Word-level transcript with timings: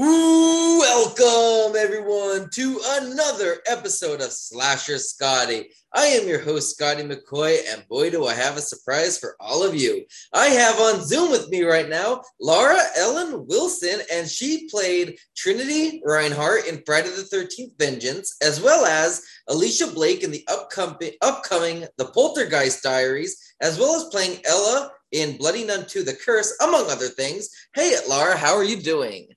Welcome 0.00 1.74
everyone 1.76 2.50
to 2.50 2.80
another 3.00 3.56
episode 3.66 4.20
of 4.20 4.30
Slasher 4.30 4.96
Scotty. 4.96 5.70
I 5.92 6.04
am 6.04 6.28
your 6.28 6.40
host, 6.40 6.76
Scotty 6.76 7.02
McCoy, 7.02 7.58
and 7.68 7.84
boy, 7.88 8.10
do 8.10 8.24
I 8.24 8.34
have 8.34 8.56
a 8.56 8.60
surprise 8.60 9.18
for 9.18 9.34
all 9.40 9.64
of 9.64 9.74
you. 9.74 10.04
I 10.32 10.50
have 10.50 10.78
on 10.78 11.04
Zoom 11.04 11.32
with 11.32 11.48
me 11.48 11.64
right 11.64 11.88
now 11.88 12.22
Laura 12.40 12.78
Ellen 12.96 13.44
Wilson, 13.48 13.98
and 14.12 14.28
she 14.28 14.68
played 14.68 15.18
Trinity 15.36 16.00
Reinhardt 16.04 16.68
in 16.68 16.80
Friday 16.86 17.08
the 17.08 17.22
13th 17.22 17.72
Vengeance, 17.76 18.36
as 18.40 18.62
well 18.62 18.86
as 18.86 19.24
Alicia 19.48 19.88
Blake 19.88 20.22
in 20.22 20.30
the 20.30 20.46
upcoming, 20.46 21.14
upcoming 21.22 21.86
The 21.96 22.04
Poltergeist 22.04 22.84
Diaries, 22.84 23.36
as 23.60 23.80
well 23.80 23.96
as 23.96 24.04
playing 24.12 24.42
Ella 24.44 24.92
in 25.10 25.38
Bloody 25.38 25.64
Nun 25.64 25.86
2 25.88 26.04
The 26.04 26.14
Curse, 26.14 26.56
among 26.62 26.88
other 26.88 27.08
things. 27.08 27.48
Hey, 27.74 27.96
Laura, 28.08 28.36
how 28.36 28.54
are 28.54 28.62
you 28.62 28.80
doing? 28.80 29.30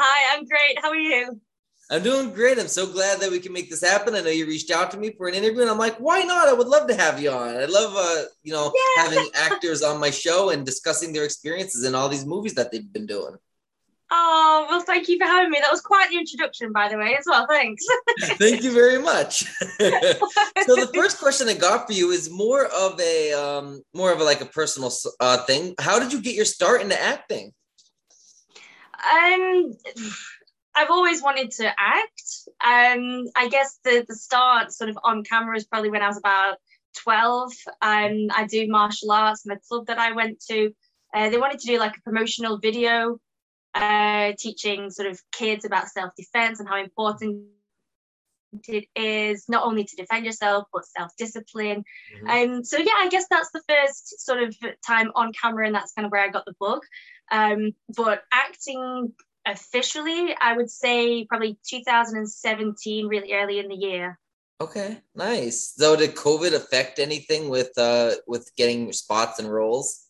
Hi, 0.00 0.36
I'm 0.36 0.44
great. 0.44 0.78
How 0.80 0.90
are 0.90 0.96
you? 0.96 1.40
I'm 1.90 2.04
doing 2.04 2.30
great. 2.30 2.58
I'm 2.58 2.68
so 2.68 2.86
glad 2.86 3.18
that 3.18 3.32
we 3.32 3.40
can 3.40 3.52
make 3.52 3.68
this 3.68 3.82
happen. 3.82 4.14
I 4.14 4.20
know 4.20 4.30
you 4.30 4.46
reached 4.46 4.70
out 4.70 4.92
to 4.92 4.96
me 4.96 5.10
for 5.10 5.26
an 5.26 5.34
interview, 5.34 5.62
and 5.62 5.70
I'm 5.70 5.78
like, 5.78 5.96
why 5.96 6.22
not? 6.22 6.48
I 6.48 6.52
would 6.52 6.68
love 6.68 6.86
to 6.88 6.94
have 6.94 7.20
you 7.20 7.30
on. 7.30 7.56
I 7.56 7.64
love, 7.64 7.94
uh, 7.96 8.24
you 8.44 8.52
know, 8.52 8.72
yeah. 8.96 9.02
having 9.02 9.28
actors 9.34 9.82
on 9.82 9.98
my 9.98 10.10
show 10.10 10.50
and 10.50 10.64
discussing 10.64 11.12
their 11.12 11.24
experiences 11.24 11.84
in 11.84 11.96
all 11.96 12.08
these 12.08 12.26
movies 12.26 12.54
that 12.54 12.70
they've 12.70 12.92
been 12.92 13.06
doing. 13.06 13.34
Oh, 14.10 14.66
well, 14.70 14.80
thank 14.82 15.08
you 15.08 15.18
for 15.18 15.24
having 15.24 15.50
me. 15.50 15.58
That 15.60 15.70
was 15.70 15.80
quite 15.80 16.10
the 16.10 16.18
introduction, 16.18 16.72
by 16.72 16.88
the 16.88 16.96
way, 16.96 17.16
as 17.18 17.24
well. 17.26 17.46
Thanks. 17.48 17.84
thank 18.38 18.62
you 18.62 18.72
very 18.72 19.02
much. 19.02 19.44
so 19.70 20.76
the 20.76 20.90
first 20.94 21.18
question 21.18 21.48
I 21.48 21.54
got 21.54 21.88
for 21.88 21.92
you 21.92 22.10
is 22.10 22.30
more 22.30 22.66
of 22.66 23.00
a, 23.00 23.32
um, 23.32 23.82
more 23.94 24.12
of 24.12 24.20
a, 24.20 24.24
like 24.24 24.40
a 24.42 24.46
personal 24.46 24.92
uh, 25.20 25.38
thing. 25.38 25.74
How 25.80 25.98
did 25.98 26.12
you 26.12 26.22
get 26.22 26.36
your 26.36 26.44
start 26.44 26.82
into 26.82 27.00
acting? 27.00 27.52
Um, 28.98 29.72
I've 30.74 30.90
always 30.90 31.22
wanted 31.22 31.50
to 31.52 31.66
act. 31.66 32.48
Um, 32.64 33.26
I 33.36 33.48
guess 33.50 33.78
the 33.84 34.04
the 34.06 34.14
start 34.14 34.72
sort 34.72 34.90
of 34.90 34.98
on 35.02 35.24
camera 35.24 35.56
is 35.56 35.64
probably 35.64 35.90
when 35.90 36.02
I 36.02 36.08
was 36.08 36.18
about 36.18 36.58
12. 37.02 37.52
Um, 37.82 38.28
I 38.34 38.46
do 38.48 38.68
martial 38.68 39.10
arts 39.10 39.44
in 39.44 39.50
the 39.50 39.60
club 39.68 39.86
that 39.86 39.98
I 39.98 40.12
went 40.12 40.40
to. 40.48 40.72
Uh, 41.14 41.30
they 41.30 41.38
wanted 41.38 41.60
to 41.60 41.66
do 41.66 41.78
like 41.78 41.96
a 41.96 42.02
promotional 42.02 42.58
video 42.58 43.18
uh, 43.74 44.32
teaching 44.38 44.90
sort 44.90 45.08
of 45.08 45.20
kids 45.32 45.64
about 45.64 45.88
self 45.88 46.12
defense 46.16 46.60
and 46.60 46.68
how 46.68 46.80
important 46.80 47.44
it 48.66 48.86
is 48.96 49.48
not 49.48 49.64
only 49.64 49.84
to 49.84 49.96
defend 49.96 50.24
yourself 50.24 50.64
but 50.72 50.86
self 50.86 51.12
discipline. 51.16 51.84
And 52.26 52.28
mm-hmm. 52.28 52.52
um, 52.56 52.64
so 52.64 52.78
yeah, 52.78 52.92
I 52.98 53.08
guess 53.08 53.26
that's 53.30 53.50
the 53.52 53.62
first 53.68 54.24
sort 54.24 54.42
of 54.42 54.56
time 54.86 55.10
on 55.14 55.32
camera, 55.32 55.66
and 55.66 55.74
that's 55.74 55.92
kind 55.92 56.06
of 56.06 56.12
where 56.12 56.22
I 56.22 56.28
got 56.28 56.44
the 56.44 56.54
bug. 56.58 56.80
Um, 57.30 57.72
but 57.94 58.22
acting 58.32 59.12
officially, 59.46 60.34
I 60.40 60.56
would 60.56 60.70
say 60.70 61.24
probably 61.24 61.58
2017, 61.68 63.06
really 63.06 63.32
early 63.32 63.58
in 63.58 63.68
the 63.68 63.74
year. 63.74 64.18
Okay, 64.60 64.98
nice. 65.14 65.74
So 65.76 65.94
did 65.94 66.16
COVID 66.16 66.52
affect 66.52 66.98
anything 66.98 67.48
with 67.48 67.70
uh 67.78 68.14
with 68.26 68.50
getting 68.56 68.92
spots 68.92 69.38
and 69.38 69.50
roles? 69.50 70.06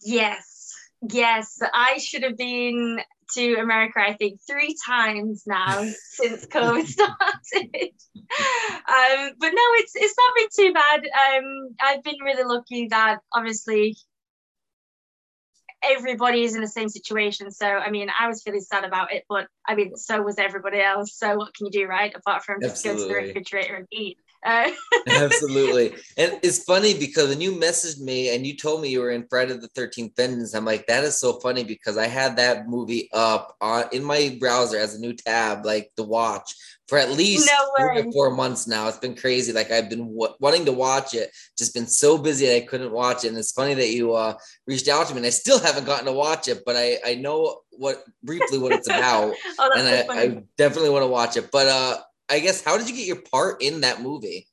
Yes, 0.00 0.72
yes. 1.10 1.58
I 1.74 1.98
should 1.98 2.22
have 2.22 2.38
been 2.38 3.00
to 3.34 3.54
America, 3.56 4.00
I 4.00 4.14
think, 4.14 4.40
three 4.46 4.76
times 4.86 5.44
now 5.46 5.84
since 6.10 6.46
COVID 6.52 6.86
started. 6.86 7.90
um, 8.14 9.30
but 9.38 9.50
no, 9.50 9.62
it's 9.76 9.92
it's 9.94 10.14
not 10.16 10.34
been 10.36 10.48
too 10.56 10.72
bad. 10.72 11.06
Um, 11.06 11.76
I've 11.80 12.02
been 12.02 12.20
really 12.22 12.44
lucky 12.44 12.88
that 12.88 13.18
obviously 13.32 13.96
everybody 15.82 16.42
is 16.42 16.54
in 16.54 16.60
the 16.60 16.68
same 16.68 16.88
situation. 16.88 17.50
So, 17.50 17.66
I 17.66 17.90
mean, 17.90 18.08
I 18.18 18.28
was 18.28 18.42
feeling 18.42 18.60
sad 18.60 18.84
about 18.84 19.12
it, 19.12 19.24
but 19.28 19.46
I 19.66 19.74
mean, 19.74 19.96
so 19.96 20.22
was 20.22 20.38
everybody 20.38 20.80
else. 20.80 21.16
So, 21.16 21.36
what 21.36 21.54
can 21.54 21.66
you 21.66 21.72
do, 21.72 21.86
right? 21.86 22.14
Apart 22.14 22.44
from 22.44 22.60
just 22.60 22.84
go 22.84 22.96
to 22.96 23.08
the 23.08 23.14
refrigerator 23.14 23.76
and 23.76 23.86
eat. 23.92 24.18
Uh- 24.44 24.70
Absolutely. 25.08 25.94
And 26.16 26.38
it's 26.42 26.64
funny 26.64 26.98
because 26.98 27.28
when 27.28 27.40
you 27.40 27.52
messaged 27.52 28.00
me 28.00 28.34
and 28.34 28.46
you 28.46 28.56
told 28.56 28.82
me 28.82 28.88
you 28.88 29.00
were 29.00 29.12
in 29.12 29.26
Friday 29.28 29.54
the 29.54 29.68
13th 29.68 30.16
Vengeance, 30.16 30.54
I'm 30.54 30.64
like, 30.64 30.86
that 30.86 31.04
is 31.04 31.20
so 31.20 31.38
funny 31.40 31.62
because 31.62 31.96
I 31.96 32.08
had 32.08 32.36
that 32.36 32.68
movie 32.68 33.08
up 33.12 33.56
on 33.60 33.84
in 33.92 34.02
my 34.02 34.36
browser 34.40 34.76
as 34.76 34.94
a 34.94 35.00
new 35.00 35.12
tab, 35.12 35.64
like 35.64 35.92
to 35.96 36.02
watch 36.02 36.54
for 36.88 36.96
at 36.96 37.12
least 37.12 37.50
no 37.78 38.10
four 38.12 38.30
months 38.30 38.66
now. 38.66 38.88
It's 38.88 38.98
been 38.98 39.14
crazy. 39.14 39.52
Like 39.52 39.70
I've 39.70 39.90
been 39.90 40.14
w- 40.14 40.34
wanting 40.40 40.64
to 40.64 40.72
watch 40.72 41.14
it, 41.14 41.30
just 41.56 41.74
been 41.74 41.86
so 41.86 42.16
busy 42.16 42.54
I 42.54 42.60
couldn't 42.60 42.92
watch 42.92 43.24
it. 43.24 43.28
And 43.28 43.36
it's 43.36 43.52
funny 43.52 43.74
that 43.74 43.90
you 43.90 44.14
uh, 44.14 44.34
reached 44.66 44.88
out 44.88 45.06
to 45.06 45.14
me, 45.14 45.18
and 45.18 45.26
I 45.26 45.30
still 45.30 45.60
haven't 45.60 45.84
gotten 45.84 46.06
to 46.06 46.12
watch 46.12 46.48
it, 46.48 46.62
but 46.64 46.76
I 46.76 46.98
I 47.04 47.14
know 47.14 47.60
what 47.72 48.02
briefly 48.24 48.58
what 48.58 48.72
it's 48.72 48.88
about, 48.88 49.34
oh, 49.58 49.70
and 49.76 49.86
so 49.86 50.12
I, 50.12 50.20
I, 50.20 50.42
definitely 50.56 50.90
want 50.90 51.02
to 51.02 51.08
watch 51.08 51.36
it. 51.36 51.50
But 51.52 51.66
uh, 51.66 51.98
I 52.28 52.40
guess 52.40 52.62
how 52.62 52.76
did 52.76 52.88
you 52.88 52.96
get 52.96 53.06
your 53.06 53.22
part 53.22 53.62
in 53.62 53.80
that 53.82 54.02
movie? 54.02 54.46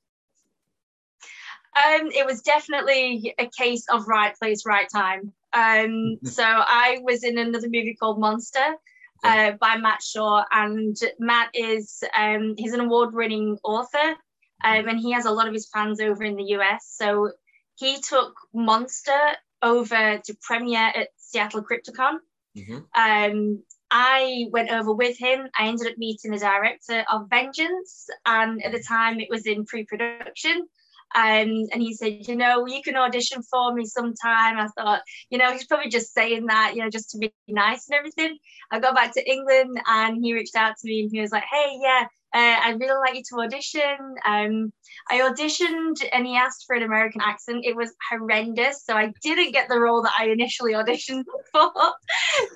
Um, 1.76 2.10
it 2.12 2.26
was 2.26 2.42
definitely 2.42 3.36
a 3.38 3.48
case 3.48 3.86
of 3.90 4.08
right 4.08 4.34
place, 4.38 4.66
right 4.66 4.88
time. 4.90 5.34
Um, 5.52 6.18
so 6.24 6.44
I 6.44 7.00
was 7.02 7.24
in 7.24 7.38
another 7.38 7.68
movie 7.68 7.98
called 8.00 8.20
Monster 8.20 8.76
uh, 9.24 9.52
by 9.54 9.78
Matt 9.78 10.04
Shaw, 10.04 10.44
and 10.52 10.96
Matt 11.20 11.50
is 11.54 12.04
um, 12.18 12.56
he's 12.58 12.74
an 12.74 12.80
award-winning 12.80 13.58
author, 13.64 14.16
um, 14.64 14.88
and 14.88 15.00
he 15.00 15.12
has 15.12 15.26
a 15.26 15.32
lot 15.32 15.48
of 15.48 15.54
his 15.54 15.68
fans 15.74 16.00
over 16.00 16.24
in 16.24 16.36
the 16.36 16.56
US. 16.56 16.96
So 16.98 17.32
he 17.76 18.00
took 18.02 18.36
Monster 18.54 19.20
over 19.62 20.22
to 20.24 20.38
premiere 20.42 20.92
at 20.96 21.10
Seattle 21.18 21.64
Crypticon. 21.64 22.18
Mm-hmm. 22.56 22.78
Um, 22.96 23.64
I 23.92 24.48
went 24.52 24.72
over 24.72 24.94
with 24.94 25.18
him. 25.18 25.48
I 25.58 25.68
ended 25.68 25.88
up 25.88 25.98
meeting 25.98 26.32
the 26.32 26.40
director 26.40 27.06
of 27.12 27.30
Vengeance, 27.30 28.08
and 28.26 28.64
at 28.64 28.72
the 28.72 28.84
time 28.84 29.20
it 29.20 29.30
was 29.30 29.46
in 29.46 29.66
pre-production. 29.66 30.68
Um, 31.16 31.68
and 31.72 31.82
he 31.82 31.94
said, 31.94 32.28
you 32.28 32.36
know, 32.36 32.66
you 32.66 32.82
can 32.82 32.98
audition 32.98 33.42
for 33.44 33.74
me 33.74 33.86
sometime. 33.86 34.58
I 34.58 34.68
thought, 34.76 35.02
you 35.30 35.38
know, 35.38 35.52
he's 35.52 35.66
probably 35.66 35.90
just 35.90 36.14
saying 36.14 36.48
that, 36.48 36.74
you 36.76 36.84
know, 36.84 36.90
just 36.90 37.12
to 37.12 37.18
be 37.20 37.34
nice 37.48 37.88
and 37.88 37.98
everything. 37.98 38.38
I 38.72 38.80
got 38.80 38.96
back 38.96 39.14
to 39.14 39.32
England 39.32 39.80
and 39.88 40.18
he 40.22 40.34
reached 40.34 40.56
out 40.56 40.76
to 40.76 40.88
me 40.88 41.02
and 41.02 41.12
he 41.12 41.22
was 41.22 41.32
like, 41.32 41.46
hey, 41.50 41.78
yeah, 41.80 42.08
uh, 42.36 42.58
I'd 42.64 42.80
really 42.82 43.00
like 43.00 43.16
you 43.16 43.24
to 43.30 43.42
audition. 43.44 44.16
Um, 44.26 44.74
I 45.10 45.20
auditioned 45.20 46.06
and 46.12 46.28
he 46.28 46.36
asked 46.36 46.66
for 46.68 46.76
an 46.76 46.84
American 46.84 47.22
accent. 47.22 47.64
It 47.64 47.78
was 47.78 47.94
horrendous. 48.10 48.84
So 48.84 48.94
I 48.94 49.14
didn't 49.24 49.54
get 49.54 49.70
the 49.70 49.80
role 49.80 50.02
that 50.02 50.12
I 50.20 50.28
initially 50.28 50.74
auditioned 50.74 51.24
for. 51.54 51.72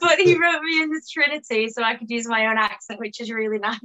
but 0.01 0.19
he 0.19 0.37
wrote 0.37 0.61
me 0.61 0.81
in 0.81 0.91
this 0.91 1.09
Trinity 1.09 1.69
so 1.69 1.81
I 1.81 1.95
could 1.95 2.09
use 2.09 2.27
my 2.27 2.47
own 2.47 2.57
accent, 2.57 2.99
which 2.99 3.21
is 3.21 3.31
really 3.31 3.57
nice. 3.59 3.79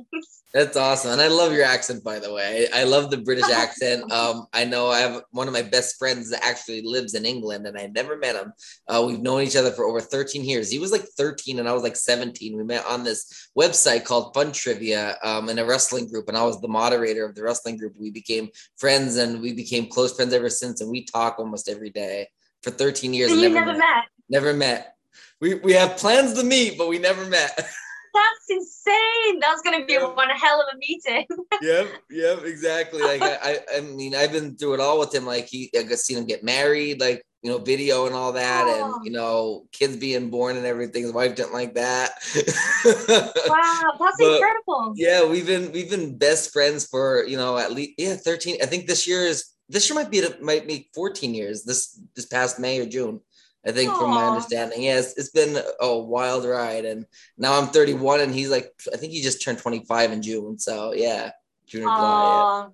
That's 0.52 0.76
awesome. 0.76 1.12
And 1.12 1.20
I 1.20 1.28
love 1.28 1.52
your 1.52 1.64
accent, 1.64 2.02
by 2.02 2.18
the 2.18 2.32
way. 2.32 2.66
I, 2.72 2.80
I 2.80 2.84
love 2.84 3.10
the 3.10 3.18
British 3.18 3.48
accent. 3.52 4.10
Um, 4.10 4.46
I 4.52 4.64
know 4.64 4.88
I 4.88 4.98
have 4.98 5.22
one 5.30 5.46
of 5.46 5.52
my 5.52 5.62
best 5.62 5.96
friends 5.96 6.30
that 6.30 6.44
actually 6.44 6.82
lives 6.82 7.14
in 7.14 7.24
England 7.24 7.68
and 7.68 7.78
I 7.78 7.86
never 7.86 8.16
met 8.18 8.34
him. 8.34 8.52
Uh, 8.88 9.04
we've 9.06 9.20
known 9.20 9.42
each 9.42 9.56
other 9.56 9.70
for 9.70 9.84
over 9.84 10.00
13 10.00 10.44
years. 10.44 10.70
He 10.70 10.80
was 10.80 10.90
like 10.90 11.04
13 11.16 11.60
and 11.60 11.68
I 11.68 11.72
was 11.72 11.84
like 11.84 11.94
17. 11.94 12.56
We 12.56 12.64
met 12.64 12.84
on 12.86 13.04
this 13.04 13.50
website 13.56 14.04
called 14.04 14.34
Fun 14.34 14.50
Trivia 14.50 15.16
um, 15.22 15.48
in 15.48 15.60
a 15.60 15.64
wrestling 15.84 16.08
group. 16.08 16.28
And 16.28 16.36
I 16.36 16.44
was 16.44 16.60
the 16.60 16.68
moderator 16.68 17.24
of 17.24 17.34
the 17.34 17.42
wrestling 17.42 17.76
group. 17.76 17.94
We 17.98 18.10
became 18.10 18.48
friends 18.76 19.16
and 19.16 19.40
we 19.40 19.52
became 19.52 19.86
close 19.86 20.14
friends 20.14 20.32
ever 20.32 20.48
since. 20.48 20.80
And 20.80 20.90
we 20.90 21.04
talk 21.04 21.38
almost 21.38 21.68
every 21.68 21.90
day 21.90 22.28
for 22.62 22.70
13 22.70 23.12
years. 23.12 23.30
So 23.30 23.36
you 23.36 23.48
never, 23.48 23.66
never 23.66 23.72
met. 23.72 23.78
met. 23.78 24.04
Never 24.30 24.54
met. 24.54 24.96
We, 25.40 25.54
we 25.54 25.72
have 25.72 25.96
plans 25.96 26.34
to 26.34 26.44
meet, 26.44 26.78
but 26.78 26.88
we 26.88 26.98
never 26.98 27.26
met. 27.26 27.66
that's 28.14 28.50
insane. 28.50 29.40
That's 29.40 29.60
gonna 29.62 29.84
be 29.84 29.96
one 29.96 30.30
hell 30.30 30.60
of 30.60 30.66
a 30.74 30.78
meeting. 30.78 31.26
yep, 31.62 31.88
yep, 32.10 32.44
exactly. 32.44 33.02
Like 33.02 33.22
I, 33.22 33.58
I 33.76 33.80
mean, 33.80 34.14
I've 34.14 34.32
been 34.32 34.56
through 34.56 34.74
it 34.74 34.80
all 34.80 34.98
with 35.00 35.14
him. 35.14 35.26
Like 35.26 35.46
he, 35.46 35.70
I 35.76 35.82
got 35.82 35.98
seen 35.98 36.18
him 36.18 36.26
get 36.26 36.44
married, 36.44 37.00
like 37.00 37.22
you 37.42 37.50
know, 37.50 37.58
video 37.58 38.06
and 38.06 38.14
all 38.14 38.32
that, 38.32 38.64
oh. 38.66 38.94
and 38.96 39.04
you 39.04 39.12
know, 39.12 39.66
kids 39.72 39.96
being 39.96 40.30
born 40.30 40.56
and 40.56 40.64
everything. 40.64 41.02
His 41.02 41.12
wife 41.12 41.34
didn't 41.34 41.52
like 41.52 41.74
that. 41.74 42.12
wow, 42.36 43.92
that's 44.00 44.16
but, 44.18 44.34
incredible. 44.34 44.94
Yeah, 44.96 45.28
we've 45.28 45.46
been 45.46 45.72
we've 45.72 45.90
been 45.90 46.16
best 46.16 46.52
friends 46.52 46.86
for 46.86 47.24
you 47.26 47.36
know 47.36 47.58
at 47.58 47.72
least 47.72 47.94
yeah 47.98 48.14
thirteen. 48.14 48.56
I 48.62 48.66
think 48.66 48.86
this 48.86 49.06
year 49.06 49.22
is 49.22 49.44
this 49.68 49.88
year 49.90 49.94
might 49.94 50.10
be 50.10 50.22
might 50.40 50.66
be 50.66 50.88
fourteen 50.94 51.34
years. 51.34 51.64
This 51.64 52.00
this 52.14 52.26
past 52.26 52.58
May 52.58 52.80
or 52.80 52.86
June. 52.86 53.20
I 53.66 53.72
think 53.72 53.90
Aww. 53.90 53.98
from 53.98 54.10
my 54.10 54.26
understanding. 54.26 54.82
Yeah, 54.82 54.98
it's, 54.98 55.30
been 55.30 55.58
a 55.80 55.98
wild 55.98 56.44
ride. 56.44 56.84
And 56.84 57.06
now 57.38 57.58
I'm 57.58 57.68
31 57.68 58.20
and 58.20 58.34
he's 58.34 58.50
like, 58.50 58.70
I 58.92 58.96
think 58.96 59.12
he 59.12 59.22
just 59.22 59.42
turned 59.42 59.58
25 59.58 60.12
in 60.12 60.22
June. 60.22 60.58
So 60.58 60.92
yeah, 60.92 61.30
June 61.66 61.84
or 61.84 61.96
July. 61.96 62.68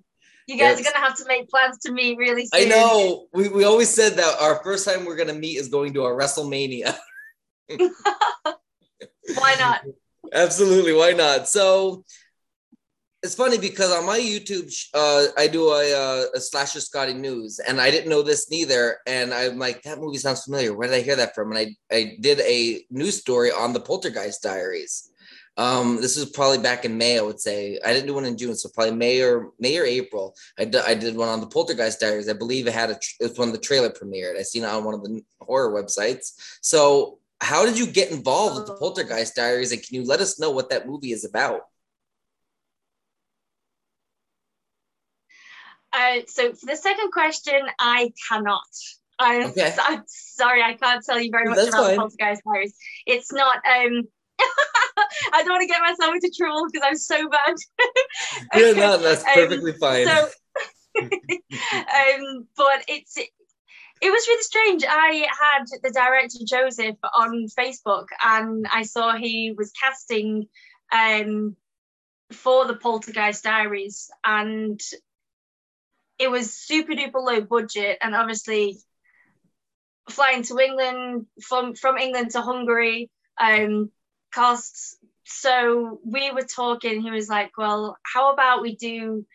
You 0.47 0.57
guys 0.57 0.81
are 0.81 0.83
gonna 0.83 1.05
have 1.05 1.15
to 1.17 1.25
make 1.27 1.49
plans 1.49 1.77
to 1.79 1.93
meet 1.93 2.17
really 2.17 2.45
soon. 2.45 2.61
I 2.61 2.65
know. 2.65 3.27
We, 3.33 3.47
we 3.47 3.63
always 3.63 3.89
said 3.89 4.13
that 4.13 4.41
our 4.41 4.61
first 4.63 4.85
time 4.85 5.05
we're 5.05 5.15
gonna 5.15 5.33
meet 5.33 5.57
is 5.57 5.69
going 5.69 5.93
to 5.93 6.05
a 6.05 6.09
WrestleMania. 6.09 6.93
why 7.69 9.55
not? 9.59 9.81
Absolutely, 10.33 10.93
why 10.93 11.11
not? 11.11 11.47
So 11.47 12.03
it's 13.23 13.35
funny 13.35 13.57
because 13.57 13.91
on 13.91 14.05
my 14.05 14.19
YouTube, 14.19 14.73
uh, 14.93 15.27
I 15.37 15.47
do 15.47 15.69
a, 15.69 15.93
uh, 15.93 16.25
a 16.35 16.39
slasher 16.39 16.79
Scotty 16.79 17.13
news, 17.13 17.59
and 17.59 17.79
I 17.79 17.91
didn't 17.91 18.09
know 18.09 18.23
this 18.23 18.49
neither. 18.49 18.97
And 19.05 19.33
I'm 19.33 19.59
like, 19.59 19.83
that 19.83 19.99
movie 19.99 20.17
sounds 20.17 20.43
familiar. 20.43 20.73
Where 20.73 20.87
did 20.87 20.97
I 20.97 21.01
hear 21.01 21.15
that 21.17 21.35
from? 21.35 21.51
And 21.51 21.59
I, 21.59 21.95
I 21.95 22.17
did 22.19 22.39
a 22.39 22.83
news 22.89 23.19
story 23.19 23.51
on 23.51 23.73
the 23.73 23.79
Poltergeist 23.79 24.41
Diaries. 24.41 25.11
Um, 25.57 25.97
this 26.01 26.17
was 26.17 26.31
probably 26.31 26.57
back 26.57 26.85
in 26.85 26.97
May, 26.97 27.19
I 27.19 27.21
would 27.21 27.39
say. 27.39 27.77
I 27.85 27.93
didn't 27.93 28.07
do 28.07 28.15
one 28.15 28.25
in 28.25 28.37
June, 28.37 28.55
so 28.55 28.69
probably 28.73 28.95
May 28.95 29.21
or 29.21 29.51
May 29.59 29.77
or 29.77 29.83
April. 29.83 30.33
I, 30.57 30.65
d- 30.65 30.79
I 30.79 30.95
did 30.95 31.15
one 31.15 31.29
on 31.29 31.41
the 31.41 31.47
Poltergeist 31.47 31.99
Diaries. 31.99 32.29
I 32.29 32.33
believe 32.33 32.65
it 32.65 32.73
had 32.73 32.89
a 32.89 32.95
tr- 32.95 33.15
it 33.19 33.29
was 33.29 33.37
when 33.37 33.51
the 33.51 33.57
trailer 33.59 33.89
premiered. 33.89 34.39
I 34.39 34.43
seen 34.43 34.63
it 34.63 34.69
on 34.69 34.83
one 34.83 34.95
of 34.95 35.03
the 35.03 35.21
horror 35.41 35.71
websites. 35.71 36.31
So, 36.61 37.19
how 37.41 37.65
did 37.65 37.77
you 37.77 37.85
get 37.85 38.11
involved 38.11 38.55
with 38.55 38.67
the 38.67 38.75
Poltergeist 38.75 39.35
Diaries, 39.35 39.71
and 39.71 39.83
can 39.83 39.95
you 39.95 40.03
let 40.05 40.21
us 40.21 40.39
know 40.39 40.51
what 40.51 40.69
that 40.69 40.87
movie 40.87 41.11
is 41.11 41.25
about? 41.25 41.61
Uh, 45.93 46.21
so 46.27 46.53
for 46.53 46.65
the 46.65 46.75
second 46.75 47.11
question, 47.11 47.59
I 47.79 48.11
cannot. 48.29 48.61
I'm, 49.19 49.49
Okay. 49.51 49.75
I'm 49.79 50.03
sorry, 50.07 50.63
I 50.63 50.73
can't 50.73 51.03
tell 51.05 51.19
you 51.19 51.29
very 51.31 51.47
much 51.47 51.57
That's 51.57 51.69
about 51.69 51.83
fine. 51.83 51.91
the 51.95 51.97
Poltergeist 52.01 52.41
Diaries. 52.45 52.75
It's 53.05 53.31
not. 53.31 53.57
Um, 53.57 54.03
I 55.33 55.43
don't 55.43 55.49
want 55.49 55.61
to 55.61 55.67
get 55.67 55.81
myself 55.81 56.15
into 56.15 56.31
trouble 56.35 56.65
because 56.71 56.87
I'm 56.87 56.97
so 56.97 57.29
bad. 57.29 57.55
Yeah, 58.55 58.71
no, 58.73 58.97
that's 58.97 59.23
Um, 59.23 59.33
perfectly 59.33 59.73
fine. 59.73 60.07
So, 60.07 60.29
um, 61.01 62.47
but 62.57 62.83
it's 62.87 63.17
it 63.17 64.09
was 64.09 64.27
really 64.27 64.43
strange. 64.43 64.83
I 64.87 65.27
had 65.39 65.65
the 65.83 65.91
director 65.91 66.39
Joseph 66.45 66.95
on 67.13 67.45
Facebook, 67.57 68.07
and 68.23 68.65
I 68.71 68.81
saw 68.83 69.15
he 69.15 69.53
was 69.55 69.71
casting 69.79 70.47
um, 70.91 71.55
for 72.31 72.65
the 72.65 72.75
Poltergeist 72.75 73.43
Diaries, 73.43 74.09
and 74.25 74.79
it 76.21 76.29
was 76.29 76.53
super 76.53 76.93
duper 76.93 77.21
low 77.29 77.41
budget, 77.41 77.97
and 78.01 78.15
obviously 78.15 78.77
flying 80.09 80.43
to 80.43 80.57
England 80.59 81.25
from 81.47 81.75
from 81.75 81.97
England 81.97 82.31
to 82.31 82.41
Hungary 82.41 83.09
um, 83.39 83.91
costs. 84.33 84.97
So 85.25 85.99
we 86.05 86.31
were 86.31 86.43
talking. 86.43 87.01
He 87.01 87.11
was 87.11 87.29
like, 87.29 87.51
"Well, 87.57 87.97
how 88.13 88.33
about 88.33 88.61
we 88.61 88.75
do 88.75 89.25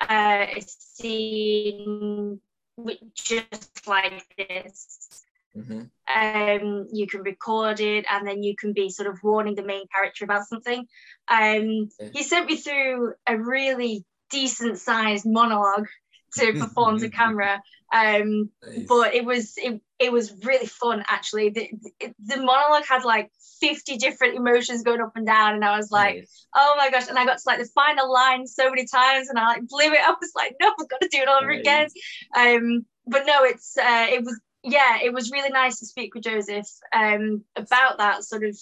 uh, 0.00 0.46
a 0.56 0.60
scene 0.66 2.40
with 2.76 2.98
just 3.14 3.86
like 3.86 4.24
this?" 4.36 5.24
Mhm. 5.56 5.90
um, 6.06 6.86
you 6.92 7.06
can 7.06 7.22
record 7.22 7.80
it 7.80 8.04
and 8.10 8.26
then 8.26 8.42
you 8.42 8.54
can 8.56 8.72
be 8.72 8.88
sort 8.90 9.08
of 9.08 9.18
warning 9.22 9.54
the 9.56 9.62
main 9.62 9.84
character 9.94 10.24
about 10.24 10.46
something. 10.46 10.86
Um, 11.28 11.88
Okay. 12.00 12.10
He 12.12 12.22
sent 12.22 12.46
me 12.46 12.56
through 12.56 13.14
a 13.26 13.36
really 13.36 14.04
decent 14.30 14.78
sized 14.78 15.26
monologue 15.26 15.88
to 16.36 16.52
perform 16.58 16.98
to 17.00 17.08
camera. 17.08 17.62
Um, 17.92 18.50
Nice. 18.64 18.86
but 18.88 19.14
it 19.14 19.24
was 19.24 19.54
it, 19.56 19.80
it 19.98 20.12
was 20.12 20.32
really 20.44 20.66
fun 20.66 21.02
actually. 21.08 21.50
The, 21.50 21.70
the, 22.00 22.14
the 22.24 22.36
monologue 22.36 22.84
had 22.88 23.04
like 23.04 23.30
50 23.60 23.96
different 23.96 24.36
emotions 24.36 24.82
going 24.84 25.00
up 25.00 25.12
and 25.16 25.26
down, 25.26 25.54
and 25.54 25.64
I 25.64 25.76
was 25.76 25.90
like, 25.90 26.16
Nice. 26.18 26.46
oh 26.56 26.74
my 26.78 26.90
gosh! 26.90 27.08
And 27.08 27.18
I 27.18 27.24
got 27.24 27.38
to 27.38 27.42
like 27.46 27.58
the 27.58 27.68
final 27.74 28.12
line 28.12 28.46
so 28.46 28.70
many 28.70 28.86
times, 28.86 29.28
and 29.28 29.38
I 29.38 29.46
like 29.46 29.66
blew 29.66 29.80
it. 29.92 30.00
I 30.06 30.10
was 30.10 30.32
like, 30.36 30.54
no, 30.60 30.68
I've 30.78 30.88
got 30.88 31.00
to 31.00 31.08
do 31.08 31.18
it 31.18 31.28
all 31.28 31.42
over 31.42 31.52
Nice. 31.52 31.60
again. 31.60 31.88
Um, 32.36 32.86
but 33.06 33.26
no, 33.26 33.42
it's 33.44 33.76
uh, 33.76 34.06
it 34.10 34.24
was 34.24 34.40
yeah, 34.62 34.98
it 35.02 35.12
was 35.12 35.30
really 35.30 35.50
nice 35.50 35.78
to 35.80 35.86
speak 35.86 36.14
with 36.14 36.22
Joseph 36.24 36.68
um, 36.94 37.42
about 37.56 37.98
that 37.98 38.22
sort 38.24 38.44
of 38.44 38.56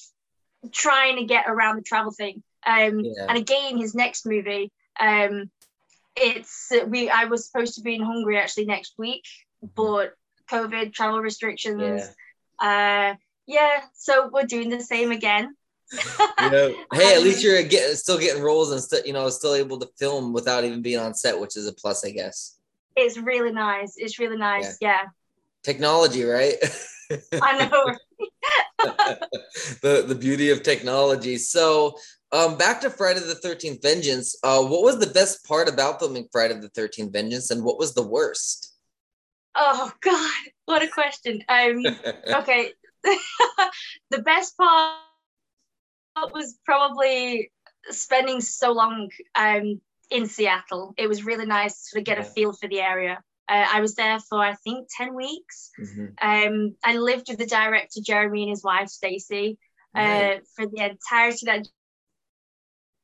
trying 0.73 1.17
to 1.17 1.25
get 1.25 1.44
around 1.49 1.76
the 1.76 1.82
travel 1.82 2.12
thing. 2.12 2.43
Um, 2.67 3.00
Yeah. 3.00 3.26
And 3.29 3.37
again, 3.38 3.79
his 3.79 3.94
next 3.94 4.25
movie, 4.26 4.73
um, 4.99 5.50
it's 6.20 6.73
we 6.87 7.09
I 7.09 7.25
was 7.25 7.47
supposed 7.47 7.75
to 7.76 7.82
be 7.82 7.94
in 7.94 8.03
Hungary 8.03 8.38
actually 8.38 8.67
next 8.67 8.94
week, 8.99 9.25
but 9.75 10.15
COVID 10.50 10.93
travel 10.93 11.20
restrictions. 11.20 12.03
Yeah. 12.61 13.12
Uh, 13.12 13.17
yeah, 13.47 13.81
so 13.94 14.29
we're 14.32 14.44
doing 14.44 14.69
the 14.69 14.81
same 14.81 15.12
again. 15.12 15.55
Yeah. 16.41 16.69
Hey, 16.93 17.17
at 17.17 17.23
least 17.23 17.43
you're 17.43 17.62
getting 17.65 17.97
still 17.97 18.17
getting 18.17 18.43
roles 18.43 18.70
and 18.70 18.81
still 18.81 19.05
you 19.05 19.12
know 19.12 19.29
still 19.29 19.55
able 19.55 19.79
to 19.79 19.88
film 19.99 20.32
without 20.32 20.65
even 20.65 20.82
being 20.82 21.00
on 21.00 21.15
set, 21.15 21.38
which 21.38 21.56
is 21.56 21.67
a 21.67 21.73
plus, 21.73 22.05
I 22.05 22.11
guess. 22.11 22.59
It's 22.94 23.19
really 23.19 23.50
nice. 23.50 23.94
It's 23.97 24.19
really 24.19 24.37
nice. 24.37 24.79
Yeah, 24.81 25.03
Technology, 25.62 26.25
right? 26.25 26.55
I 27.43 27.69
know. 27.69 27.94
the 29.82 30.05
the 30.06 30.14
beauty 30.14 30.50
of 30.50 30.62
technology. 30.62 31.37
So, 31.37 31.99
um, 32.32 32.56
back 32.58 32.80
to 32.82 32.90
Friday 32.90 33.20
the 33.20 33.34
Thirteenth 33.34 33.82
Vengeance. 33.82 34.36
Uh, 34.42 34.62
what 34.62 34.82
was 34.82 34.98
the 34.98 35.06
best 35.06 35.44
part 35.46 35.69
about 35.69 35.98
filming 36.00 36.28
Friday 36.30 36.54
the 36.60 36.69
Thirteenth 36.70 37.12
Vengeance, 37.12 37.50
and 37.50 37.64
what 37.64 37.78
was 37.78 37.94
the 37.94 38.06
worst? 38.06 38.75
Oh 39.54 39.90
God, 40.00 40.32
what 40.66 40.82
a 40.82 40.88
question. 40.88 41.42
Um, 41.48 41.82
okay, 42.34 42.72
the 44.10 44.22
best 44.25 44.56
part 44.56 44.96
was 46.32 46.58
probably 46.64 47.50
spending 47.90 48.40
so 48.40 48.72
long 48.72 49.08
um, 49.34 49.80
in 50.10 50.26
Seattle. 50.26 50.94
It 50.96 51.08
was 51.08 51.25
really 51.25 51.46
nice 51.46 51.90
to 51.90 52.00
get 52.02 52.19
a 52.19 52.25
feel 52.25 52.52
for 52.52 52.69
the 52.69 52.80
area. 52.80 53.22
Uh, 53.48 53.66
I 53.72 53.80
was 53.80 53.94
there 53.94 54.19
for 54.20 54.40
I 54.40 54.54
think 54.54 54.88
ten 54.94 55.14
weeks. 55.14 55.70
Mhm. 55.80 56.12
Um, 56.20 56.76
I 56.84 56.96
lived 56.96 57.28
with 57.30 57.38
the 57.38 57.46
director 57.46 58.00
Jeremy 58.02 58.42
and 58.42 58.50
his 58.50 58.62
wife 58.62 58.88
Stacey 58.88 59.58
uh, 59.96 60.00
Right. 60.00 60.40
for 60.54 60.66
the 60.66 60.90
entirety 60.90 61.48
of 61.48 61.64
that 61.64 61.69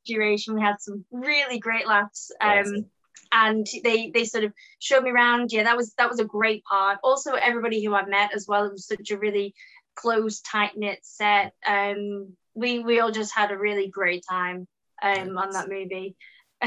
duration. 0.04 0.54
We 0.54 0.60
had 0.60 0.80
some 0.80 1.04
really 1.10 1.58
great 1.58 1.86
laughs. 1.86 2.30
Um, 2.40 2.58
Awesome. 2.58 2.86
and 3.32 3.66
they 3.82 4.10
they 4.10 4.24
sort 4.24 4.44
of 4.44 4.52
showed 4.78 5.02
me 5.04 5.10
around. 5.10 5.52
Yeah, 5.52 5.64
that 5.64 5.76
was 5.76 5.92
that 5.94 6.08
was 6.08 6.20
a 6.20 6.24
great 6.24 6.64
part. 6.64 6.98
Also, 7.02 7.32
everybody 7.32 7.84
who 7.84 7.94
I 7.94 8.04
met 8.06 8.34
as 8.34 8.46
well. 8.46 8.64
It 8.64 8.72
was 8.72 8.86
such 8.86 9.10
a 9.10 9.18
really 9.18 9.54
close, 9.96 10.40
tight 10.40 10.76
knit 10.76 11.00
set. 11.02 11.52
Um, 11.66 12.36
we 12.54 12.80
we 12.80 13.00
all 13.00 13.10
just 13.10 13.34
had 13.34 13.50
a 13.50 13.58
really 13.58 13.88
great 13.88 14.24
time 14.28 14.66
um, 15.02 15.36
on 15.36 15.50
that 15.50 15.68
movie. 15.68 16.16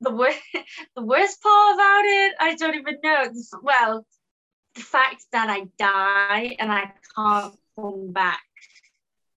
the 0.00 0.10
worst 0.10 0.38
the 0.96 1.02
worst 1.02 1.42
part 1.42 1.74
about 1.74 2.04
it, 2.04 2.34
I 2.40 2.54
don't 2.54 2.74
even 2.74 2.98
know. 3.02 3.24
Well, 3.62 4.06
the 4.74 4.80
fact 4.80 5.24
that 5.32 5.48
I 5.48 5.66
die 5.78 6.56
and 6.58 6.72
I 6.72 6.92
can't 7.14 7.54
come 7.76 8.12
back 8.12 8.42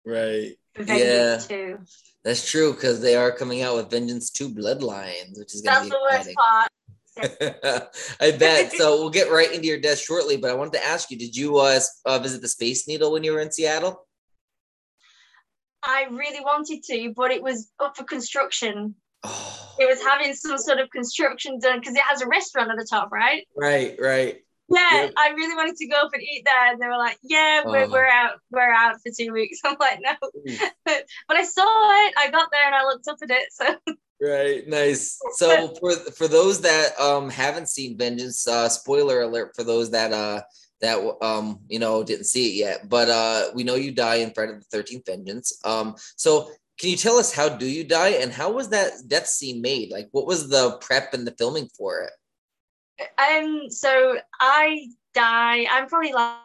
Right. 0.06 0.56
Vengeance 0.78 1.48
Yeah. 1.50 1.58
Two. 1.58 1.80
That's 2.24 2.50
true 2.50 2.74
because 2.74 3.02
they 3.02 3.16
are 3.16 3.32
coming 3.32 3.62
out 3.62 3.76
with 3.76 3.90
Vengeance 3.92 4.30
Two 4.32 4.50
Bloodlines, 4.50 5.38
which 5.38 5.54
is 5.54 5.62
going 5.62 5.76
That's 5.76 5.86
to 5.86 5.90
the 5.90 5.98
be 5.98 6.16
worst 6.16 6.30
exciting. 6.30 6.36
part. 6.36 6.72
I 8.20 8.32
bet. 8.38 8.74
So 8.78 8.98
we'll 9.00 9.10
get 9.10 9.32
right 9.32 9.52
into 9.54 9.68
your 9.68 9.80
death 9.80 10.00
shortly, 10.00 10.36
but 10.38 10.50
I 10.52 10.54
wanted 10.56 10.74
to 10.74 10.86
ask 10.86 11.10
you: 11.12 11.18
Did 11.18 11.36
you 11.36 11.58
uh, 11.58 11.80
uh, 12.06 12.20
visit 12.20 12.42
the 12.42 12.48
Space 12.50 12.88
Needle 12.88 13.12
when 13.12 13.24
you 13.24 13.32
were 13.32 13.40
in 13.40 13.52
Seattle? 13.52 14.06
I 15.84 16.08
really 16.10 16.42
wanted 16.44 16.84
to, 16.84 17.14
but 17.16 17.32
it 17.32 17.44
was 17.44 17.72
up 17.80 17.96
for 17.96 18.04
construction. 18.04 18.96
Oh, 19.24 19.76
It 19.80 19.86
was 19.86 20.02
having 20.04 20.34
some 20.34 20.58
sort 20.58 20.80
of 20.80 20.90
construction 20.90 21.60
done 21.60 21.80
because 21.80 21.96
it 21.96 22.02
has 22.02 22.22
a 22.22 22.28
restaurant 22.28 22.72
at 22.72 22.78
the 22.78 22.88
top, 22.90 23.12
right? 23.12 23.46
right, 23.56 23.96
right. 24.00 24.38
Yeah. 24.70 25.10
I 25.18 25.30
really 25.36 25.56
wanted 25.56 25.76
to 25.76 25.88
go 25.88 25.98
up 26.02 26.12
and 26.14 26.24
eat 26.24 26.44
there, 26.46 26.72
and 26.72 26.82
they 26.82 26.88
were 26.88 26.98
like, 26.98 27.18
"Yeah, 27.22 27.64
we're, 27.66 27.86
Oh. 27.86 27.90
we're 27.90 28.08
out, 28.08 28.40
we're 28.52 28.72
out 28.72 28.96
for 29.02 29.12
two 29.16 29.32
weeks." 29.32 29.60
I'm 29.66 29.78
like, 29.80 30.00
"No," 30.02 30.14
but 30.86 31.04
I 31.30 31.44
saw 31.44 31.62
it. 32.08 32.14
I 32.18 32.30
got 32.32 32.50
there 32.52 32.66
and 32.66 32.76
I 32.76 32.84
looked 32.84 33.08
up 33.08 33.18
at 33.22 33.30
it. 33.32 33.48
So 33.52 33.78
Right, 34.22 34.68
nice. 34.68 35.20
So 35.34 35.74
for 35.80 35.92
for 36.18 36.28
those 36.28 36.62
that 36.62 37.00
um 37.00 37.30
haven't 37.30 37.70
seen 37.70 37.98
Vengeance, 37.98 38.48
uh 38.48 38.70
spoiler 38.70 39.22
alert 39.22 39.56
for 39.56 39.64
those 39.64 39.92
that 39.92 40.14
uh 40.14 40.42
that 40.82 40.98
um 41.22 41.60
you 41.68 41.80
know 41.80 42.04
didn't 42.04 42.26
see 42.26 42.48
it 42.50 42.56
yet, 42.56 42.90
but 42.90 43.10
uh 43.10 43.52
we 43.54 43.64
know 43.64 43.76
you 43.76 43.92
die 43.92 44.16
in 44.16 44.32
Friday 44.32 44.54
the 44.54 44.62
Thirteenth 44.72 45.06
Vengeance. 45.06 45.60
Um, 45.64 45.96
so 46.16 46.50
can 46.80 46.90
you 46.90 46.98
tell 46.98 47.18
us 47.18 47.34
how 47.34 47.50
do 47.50 47.66
you 47.66 47.84
die 47.84 48.10
and 48.22 48.32
how 48.32 48.52
was 48.52 48.70
that 48.70 48.92
death 49.08 49.28
scene 49.28 49.62
made? 49.62 49.92
Like, 49.92 50.10
what 50.12 50.28
was 50.28 50.50
the 50.50 50.78
prep 50.82 51.14
and 51.14 51.26
the 51.26 51.32
filming 51.38 51.70
for 51.78 52.00
it? 52.00 52.12
Um, 53.18 53.70
so 53.70 54.18
I 54.40 54.88
die. 55.14 55.66
I'm 55.70 55.88
probably 55.88 56.14
like 56.14 56.40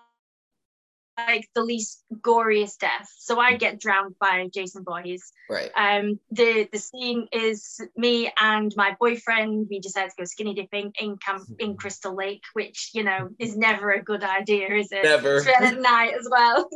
like 1.29 1.49
the 1.55 1.63
least 1.63 2.03
goriest 2.21 2.79
death. 2.79 3.09
So 3.19 3.39
I 3.39 3.57
get 3.57 3.81
drowned 3.81 4.15
by 4.19 4.49
Jason 4.53 4.85
Voorhees. 4.85 5.33
Right. 5.49 5.71
Um, 5.77 6.19
the 6.31 6.69
the 6.73 6.79
scene 6.79 7.29
is 7.33 7.81
me 7.97 8.33
and 8.39 8.73
my 8.77 8.97
boyfriend. 8.99 9.69
We 9.71 9.81
decided 9.81 10.11
to 10.11 10.17
go 10.19 10.25
skinny 10.25 10.55
dipping 10.55 10.93
in 11.01 11.17
camp 11.19 11.43
in 11.59 11.77
Crystal 11.77 12.15
Lake, 12.15 12.43
which 12.53 12.91
you 12.95 13.05
know 13.05 13.31
is 13.39 13.57
never 13.57 13.91
a 13.91 14.03
good 14.03 14.25
idea, 14.25 14.73
is 14.75 14.93
it? 14.93 15.05
Never. 15.05 15.37
Especially 15.37 15.77
at 15.77 15.81
night 15.81 16.15
as 16.19 16.29
well. 16.31 16.69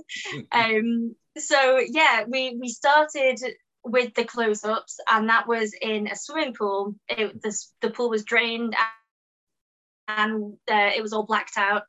um, 0.53 1.15
so 1.39 1.79
yeah, 1.79 2.25
we 2.29 2.57
we 2.61 2.69
started 2.69 3.39
with 3.87 4.15
the 4.15 4.25
close-ups, 4.25 4.99
and 5.11 5.29
that 5.29 5.47
was 5.47 5.75
in 5.81 6.07
a 6.07 6.17
swimming 6.17 6.55
pool. 6.55 6.95
It, 7.09 7.43
the 7.43 7.57
the 7.81 7.91
pool 7.91 8.11
was 8.11 8.25
drained, 8.25 8.75
and 10.09 10.55
uh, 10.71 10.91
it 10.97 11.03
was 11.03 11.13
all 11.13 11.25
blacked 11.25 11.57
out. 11.57 11.83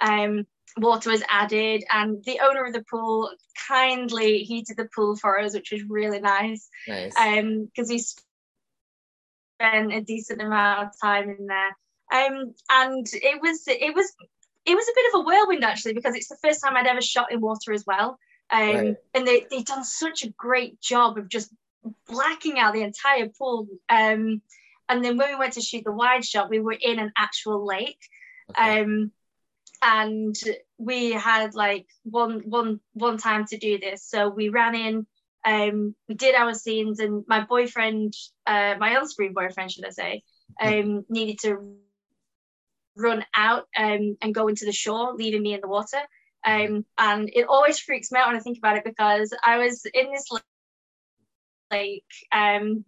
Um, 0.00 0.46
water 0.76 1.10
was 1.10 1.22
added, 1.28 1.84
and 1.92 2.22
the 2.24 2.40
owner 2.42 2.64
of 2.64 2.72
the 2.72 2.84
pool 2.90 3.30
kindly 3.68 4.38
heated 4.38 4.76
the 4.76 4.88
pool 4.94 5.16
for 5.16 5.38
us, 5.38 5.54
which 5.54 5.70
was 5.72 5.82
really 5.88 6.20
nice 6.20 6.68
Nice. 6.88 7.14
um 7.18 7.66
because 7.66 7.88
we 7.90 7.98
spent 7.98 9.92
a 9.92 10.00
decent 10.00 10.42
amount 10.42 10.88
of 10.88 11.00
time 11.00 11.30
in 11.30 11.46
there. 11.46 11.76
Um, 12.12 12.54
and 12.70 13.06
it 13.12 13.40
was 13.40 13.64
it 13.66 13.94
was 13.94 14.12
it 14.66 14.74
was 14.74 14.88
a 14.88 14.92
bit 14.94 15.14
of 15.14 15.20
a 15.20 15.24
whirlwind 15.24 15.64
actually 15.64 15.94
because 15.94 16.14
it's 16.14 16.28
the 16.28 16.38
first 16.42 16.60
time 16.62 16.76
I'd 16.76 16.86
ever 16.86 17.00
shot 17.00 17.32
in 17.32 17.40
water 17.40 17.72
as 17.72 17.84
well. 17.86 18.18
Um, 18.50 18.74
right. 18.74 18.96
and 19.14 19.26
they 19.26 19.46
they've 19.50 19.64
done 19.64 19.84
such 19.84 20.24
a 20.24 20.30
great 20.30 20.80
job 20.80 21.18
of 21.18 21.28
just 21.28 21.52
blacking 22.08 22.58
out 22.58 22.74
the 22.74 22.82
entire 22.82 23.28
pool. 23.38 23.66
Um, 23.88 24.42
and 24.88 25.04
then 25.04 25.16
when 25.16 25.30
we 25.30 25.38
went 25.38 25.54
to 25.54 25.60
shoot 25.60 25.84
the 25.84 25.92
wide 25.92 26.24
shot, 26.24 26.50
we 26.50 26.60
were 26.60 26.76
in 26.80 26.98
an 26.98 27.12
actual 27.16 27.64
lake. 27.64 28.00
Okay. 28.50 28.80
Um, 28.80 29.12
and 29.82 30.34
we 30.78 31.12
had 31.12 31.54
like 31.54 31.86
one 32.04 32.40
one 32.46 32.80
one 32.92 33.18
time 33.18 33.44
to 33.46 33.58
do 33.58 33.78
this. 33.78 34.02
So 34.04 34.28
we 34.28 34.48
ran 34.48 34.74
in, 34.74 35.06
um, 35.44 35.94
we 36.08 36.14
did 36.14 36.34
our 36.34 36.54
scenes, 36.54 37.00
and 37.00 37.24
my 37.28 37.44
boyfriend, 37.44 38.14
uh, 38.46 38.76
my 38.78 38.96
on-screen 38.96 39.34
boyfriend, 39.34 39.70
should 39.70 39.86
I 39.86 39.90
say, 39.90 40.22
um, 40.60 41.04
needed 41.08 41.38
to 41.40 41.76
run 42.96 43.24
out 43.36 43.66
um, 43.76 44.16
and 44.22 44.34
go 44.34 44.48
into 44.48 44.64
the 44.64 44.72
shore, 44.72 45.14
leaving 45.14 45.42
me 45.42 45.54
in 45.54 45.60
the 45.60 45.68
water. 45.68 46.00
Um, 46.46 46.84
and 46.98 47.30
it 47.32 47.46
always 47.48 47.78
freaks 47.78 48.12
me 48.12 48.20
out 48.20 48.28
when 48.28 48.36
I 48.36 48.40
think 48.40 48.58
about 48.58 48.76
it 48.76 48.84
because 48.84 49.34
I 49.42 49.58
was 49.58 49.84
in 49.92 50.12
this 50.12 50.26
lake, 51.70 52.04
um, 52.32 52.84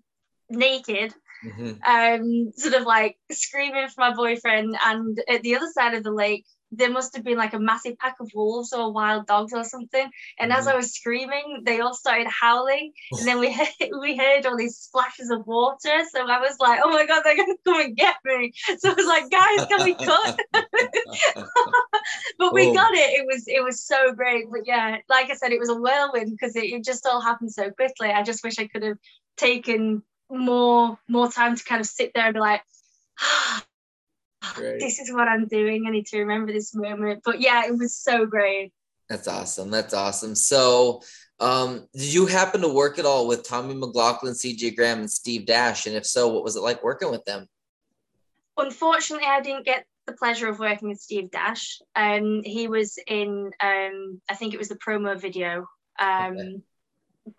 naked, 0.50 1.14
mm-hmm. 1.44 1.72
um, 1.84 2.52
sort 2.56 2.74
of 2.74 2.84
like 2.84 3.16
screaming 3.30 3.88
for 3.88 4.00
my 4.00 4.14
boyfriend, 4.14 4.76
and 4.84 5.20
at 5.28 5.42
the 5.42 5.56
other 5.56 5.68
side 5.72 5.94
of 5.94 6.02
the 6.02 6.12
lake, 6.12 6.44
there 6.72 6.90
must 6.90 7.14
have 7.14 7.24
been 7.24 7.38
like 7.38 7.54
a 7.54 7.58
massive 7.58 7.96
pack 7.98 8.16
of 8.20 8.30
wolves 8.34 8.72
or 8.72 8.92
wild 8.92 9.26
dogs 9.26 9.52
or 9.52 9.64
something. 9.64 10.08
And 10.38 10.50
mm-hmm. 10.50 10.58
as 10.58 10.66
I 10.66 10.74
was 10.76 10.92
screaming, 10.92 11.62
they 11.64 11.80
all 11.80 11.94
started 11.94 12.26
howling. 12.28 12.92
And 13.12 13.26
then 13.26 13.38
we 13.38 13.52
heard, 13.56 13.68
we 14.00 14.16
heard 14.16 14.46
all 14.46 14.56
these 14.56 14.76
splashes 14.76 15.30
of 15.30 15.46
water. 15.46 16.02
So 16.12 16.28
I 16.28 16.40
was 16.40 16.56
like, 16.58 16.80
oh 16.82 16.90
my 16.90 17.06
God, 17.06 17.22
they're 17.22 17.36
going 17.36 17.54
to 17.54 17.58
come 17.64 17.80
and 17.80 17.96
get 17.96 18.16
me. 18.24 18.52
So 18.78 18.90
I 18.90 18.94
was 18.94 19.06
like, 19.06 19.30
guys, 19.30 19.66
can 19.66 19.84
we 19.84 19.94
cut? 19.94 20.40
but 22.38 22.52
we 22.52 22.68
oh. 22.68 22.74
got 22.74 22.92
it. 22.94 23.20
It 23.20 23.26
was, 23.26 23.44
it 23.46 23.62
was 23.62 23.82
so 23.82 24.12
great. 24.12 24.46
But 24.50 24.66
yeah, 24.66 24.98
like 25.08 25.30
I 25.30 25.34
said, 25.34 25.52
it 25.52 25.60
was 25.60 25.70
a 25.70 25.80
whirlwind 25.80 26.32
because 26.32 26.56
it, 26.56 26.64
it 26.64 26.84
just 26.84 27.06
all 27.06 27.20
happened 27.20 27.52
so 27.52 27.70
quickly. 27.70 28.08
I 28.08 28.22
just 28.22 28.42
wish 28.42 28.58
I 28.58 28.66
could 28.66 28.82
have 28.82 28.98
taken 29.36 30.02
more, 30.30 30.98
more 31.08 31.30
time 31.30 31.56
to 31.56 31.64
kind 31.64 31.80
of 31.80 31.86
sit 31.86 32.12
there 32.14 32.26
and 32.26 32.34
be 32.34 32.40
like. 32.40 32.62
This 34.60 35.00
is 35.00 35.12
what 35.12 35.26
I'm 35.26 35.48
doing. 35.48 35.86
I 35.86 35.90
need 35.90 36.06
to 36.06 36.20
remember 36.20 36.52
this 36.52 36.72
moment. 36.72 37.22
But 37.24 37.40
yeah, 37.40 37.66
it 37.66 37.76
was 37.76 37.94
so 37.94 38.26
great. 38.26 38.72
That's 39.08 39.28
awesome. 39.28 39.70
That's 39.70 39.94
awesome. 39.94 40.34
So, 40.34 41.02
um, 41.38 41.86
did 41.92 42.12
you 42.12 42.26
happen 42.26 42.60
to 42.62 42.68
work 42.68 42.98
at 42.98 43.04
all 43.04 43.28
with 43.28 43.46
Tommy 43.46 43.74
McLoughlin 43.74 44.34
CJ 44.34 44.74
Graham, 44.76 45.00
and 45.00 45.10
Steve 45.10 45.46
Dash? 45.46 45.86
And 45.86 45.94
if 45.94 46.06
so, 46.06 46.28
what 46.28 46.42
was 46.42 46.56
it 46.56 46.60
like 46.60 46.82
working 46.82 47.10
with 47.10 47.24
them? 47.24 47.46
Unfortunately, 48.56 49.26
I 49.26 49.40
didn't 49.40 49.66
get 49.66 49.84
the 50.06 50.14
pleasure 50.14 50.48
of 50.48 50.58
working 50.58 50.88
with 50.88 51.00
Steve 51.00 51.30
Dash. 51.30 51.80
Um, 51.94 52.42
he 52.44 52.68
was 52.68 52.98
in, 53.06 53.50
um, 53.60 54.20
I 54.28 54.34
think 54.34 54.54
it 54.54 54.58
was 54.58 54.68
the 54.68 54.76
promo 54.76 55.20
video. 55.20 55.66
Um, 55.98 56.36
okay. 56.36 56.60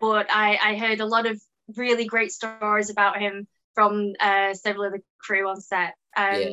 But 0.00 0.26
I, 0.30 0.58
I 0.62 0.76
heard 0.76 1.00
a 1.00 1.06
lot 1.06 1.26
of 1.26 1.40
really 1.76 2.06
great 2.06 2.32
stories 2.32 2.90
about 2.90 3.18
him 3.18 3.46
from 3.74 4.14
uh, 4.20 4.54
several 4.54 4.84
of 4.84 4.92
the 4.92 5.02
crew 5.20 5.48
on 5.48 5.60
set. 5.60 5.94
Um, 6.16 6.34
yeah 6.34 6.52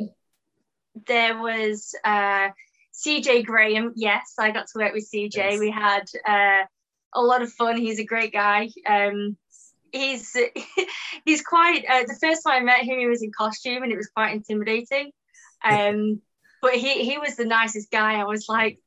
there 1.07 1.37
was 1.37 1.93
uh, 2.03 2.49
CJ 2.93 3.45
Graham. 3.45 3.93
Yes, 3.95 4.33
I 4.39 4.51
got 4.51 4.67
to 4.67 4.79
work 4.79 4.93
with 4.93 5.09
CJ. 5.13 5.35
Yes. 5.35 5.59
We 5.59 5.69
had 5.69 6.05
uh, 6.25 6.65
a 7.13 7.21
lot 7.21 7.41
of 7.41 7.51
fun. 7.51 7.77
He's 7.77 7.99
a 7.99 8.05
great 8.05 8.33
guy. 8.33 8.69
Um, 8.87 9.37
he's 9.91 10.35
he's 11.25 11.41
quite. 11.41 11.85
Uh, 11.89 12.03
the 12.07 12.17
first 12.21 12.43
time 12.45 12.61
I 12.61 12.65
met 12.65 12.83
him, 12.83 12.99
he 12.99 13.07
was 13.07 13.23
in 13.23 13.31
costume, 13.37 13.83
and 13.83 13.91
it 13.91 13.97
was 13.97 14.09
quite 14.15 14.33
intimidating. 14.33 15.11
Um, 15.63 16.21
but 16.61 16.75
he 16.75 17.03
he 17.03 17.17
was 17.17 17.35
the 17.35 17.45
nicest 17.45 17.91
guy. 17.91 18.19
I 18.19 18.23
was 18.23 18.45
like, 18.47 18.79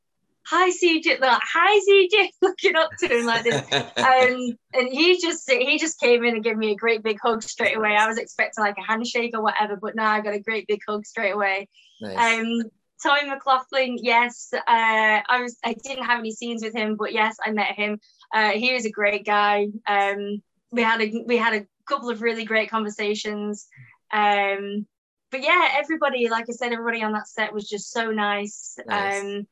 "Hi, 0.50 0.70
CJ!" 0.70 1.20
Like, 1.20 1.40
"Hi, 1.42 1.78
CJ!" 1.78 2.28
Looking 2.42 2.76
up 2.76 2.90
to 3.00 3.08
him 3.08 3.26
like 3.26 3.44
this, 3.44 3.56
um, 3.72 4.56
and 4.74 4.88
he 4.90 5.20
just 5.20 5.50
he 5.50 5.78
just 5.78 6.00
came 6.00 6.24
in 6.24 6.34
and 6.34 6.44
gave 6.44 6.56
me 6.56 6.72
a 6.72 6.76
great 6.76 7.02
big 7.02 7.18
hug 7.22 7.42
straight 7.42 7.76
away. 7.76 7.96
I 7.96 8.08
was 8.08 8.18
expecting 8.18 8.64
like 8.64 8.76
a 8.78 8.82
handshake 8.82 9.32
or 9.34 9.42
whatever, 9.42 9.76
but 9.76 9.94
now 9.94 10.10
I 10.10 10.20
got 10.20 10.34
a 10.34 10.40
great 10.40 10.66
big 10.66 10.80
hug 10.88 11.06
straight 11.06 11.32
away. 11.32 11.68
Nice. 12.00 12.40
Um, 12.40 12.62
Tommy 13.02 13.30
McLoughlin, 13.30 13.96
yes, 14.02 14.48
uh, 14.52 14.60
I 14.66 15.40
was. 15.40 15.56
I 15.64 15.74
didn't 15.74 16.04
have 16.04 16.18
any 16.18 16.32
scenes 16.32 16.62
with 16.62 16.74
him, 16.74 16.96
but 16.96 17.12
yes, 17.12 17.36
I 17.44 17.52
met 17.52 17.74
him. 17.74 18.00
Uh, 18.34 18.50
he 18.50 18.72
was 18.72 18.84
a 18.86 18.90
great 18.90 19.24
guy. 19.24 19.68
Um, 19.86 20.42
we 20.72 20.82
had 20.82 21.00
a 21.00 21.24
we 21.26 21.36
had 21.36 21.54
a 21.54 21.66
couple 21.86 22.10
of 22.10 22.22
really 22.22 22.44
great 22.44 22.70
conversations. 22.70 23.66
Um, 24.12 24.86
but 25.30 25.42
yeah, 25.42 25.68
everybody, 25.74 26.28
like 26.28 26.46
I 26.48 26.52
said, 26.52 26.72
everybody 26.72 27.02
on 27.02 27.12
that 27.12 27.28
set 27.28 27.52
was 27.52 27.68
just 27.68 27.90
so 27.90 28.10
nice. 28.10 28.78
nice. 28.86 29.22
Um, 29.22 29.46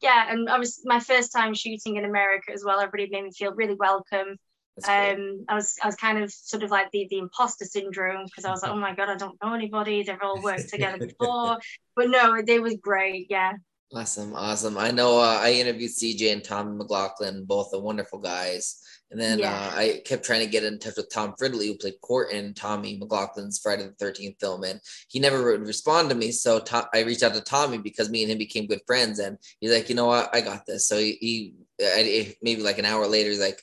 yeah, 0.00 0.30
and 0.30 0.48
I 0.48 0.58
was 0.58 0.80
my 0.84 1.00
first 1.00 1.32
time 1.32 1.54
shooting 1.54 1.96
in 1.96 2.04
America 2.04 2.52
as 2.52 2.64
well. 2.64 2.80
Everybody 2.80 3.08
made 3.10 3.24
me 3.24 3.32
feel 3.32 3.54
really 3.54 3.74
welcome 3.74 4.38
um, 4.86 5.44
I 5.48 5.54
was 5.54 5.76
I 5.82 5.86
was 5.86 5.96
kind 5.96 6.22
of 6.22 6.30
sort 6.30 6.62
of 6.62 6.70
like 6.70 6.90
the 6.92 7.06
the 7.10 7.18
imposter 7.18 7.64
syndrome 7.64 8.24
because 8.26 8.44
I 8.44 8.50
was 8.50 8.62
like, 8.62 8.70
oh 8.70 8.76
my 8.76 8.94
god, 8.94 9.08
I 9.08 9.16
don't 9.16 9.36
know 9.42 9.54
anybody. 9.54 10.02
They've 10.02 10.16
all 10.22 10.40
worked 10.40 10.68
together 10.70 10.98
before, 10.98 11.58
but 11.96 12.10
no, 12.10 12.40
they 12.46 12.60
was 12.60 12.76
great. 12.76 13.26
Yeah. 13.28 13.54
Awesome, 13.94 14.34
awesome. 14.34 14.76
I 14.76 14.90
know 14.90 15.18
uh, 15.18 15.40
I 15.42 15.52
interviewed 15.52 15.90
CJ 15.90 16.32
and 16.32 16.44
Tom 16.44 16.76
McLoughlin, 16.76 17.46
both 17.46 17.70
the 17.70 17.78
wonderful 17.78 18.18
guys. 18.18 18.82
And 19.10 19.20
then 19.20 19.38
yeah. 19.38 19.52
uh, 19.52 19.76
I 19.76 20.02
kept 20.04 20.24
trying 20.24 20.44
to 20.44 20.50
get 20.50 20.64
in 20.64 20.78
touch 20.78 20.96
with 20.96 21.10
Tom 21.10 21.34
Fridley, 21.40 21.66
who 21.66 21.76
played 21.76 22.00
Cort 22.02 22.30
in 22.30 22.52
Tommy 22.52 22.98
McLoughlin's 22.98 23.58
Friday 23.58 23.84
the 23.84 24.04
13th 24.04 24.38
film. 24.38 24.64
And 24.64 24.80
he 25.08 25.18
never 25.18 25.52
would 25.52 25.66
respond 25.66 26.10
to 26.10 26.14
me. 26.14 26.30
So 26.30 26.60
Tom, 26.60 26.84
I 26.92 27.00
reached 27.00 27.22
out 27.22 27.34
to 27.34 27.40
Tommy 27.40 27.78
because 27.78 28.10
me 28.10 28.22
and 28.22 28.30
him 28.30 28.38
became 28.38 28.66
good 28.66 28.82
friends. 28.86 29.18
And 29.18 29.38
he's 29.60 29.72
like, 29.72 29.88
you 29.88 29.94
know 29.94 30.06
what? 30.06 30.34
I 30.34 30.42
got 30.42 30.66
this. 30.66 30.86
So 30.86 30.98
he, 30.98 31.16
he 31.20 31.54
I, 31.80 32.36
maybe 32.42 32.62
like 32.62 32.78
an 32.78 32.84
hour 32.84 33.06
later, 33.06 33.30
he's 33.30 33.40
like, 33.40 33.62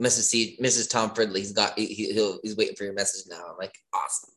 Mrs. 0.00 0.22
C, 0.22 0.58
Mrs. 0.60 0.90
Tom 0.90 1.10
Fridley, 1.10 1.38
he's 1.38 1.52
got 1.52 1.78
he, 1.78 1.86
he'll 1.86 2.40
he's 2.42 2.56
waiting 2.56 2.74
for 2.74 2.84
your 2.84 2.94
message 2.94 3.30
now. 3.30 3.42
I'm 3.50 3.56
like, 3.58 3.74
awesome. 3.94 4.30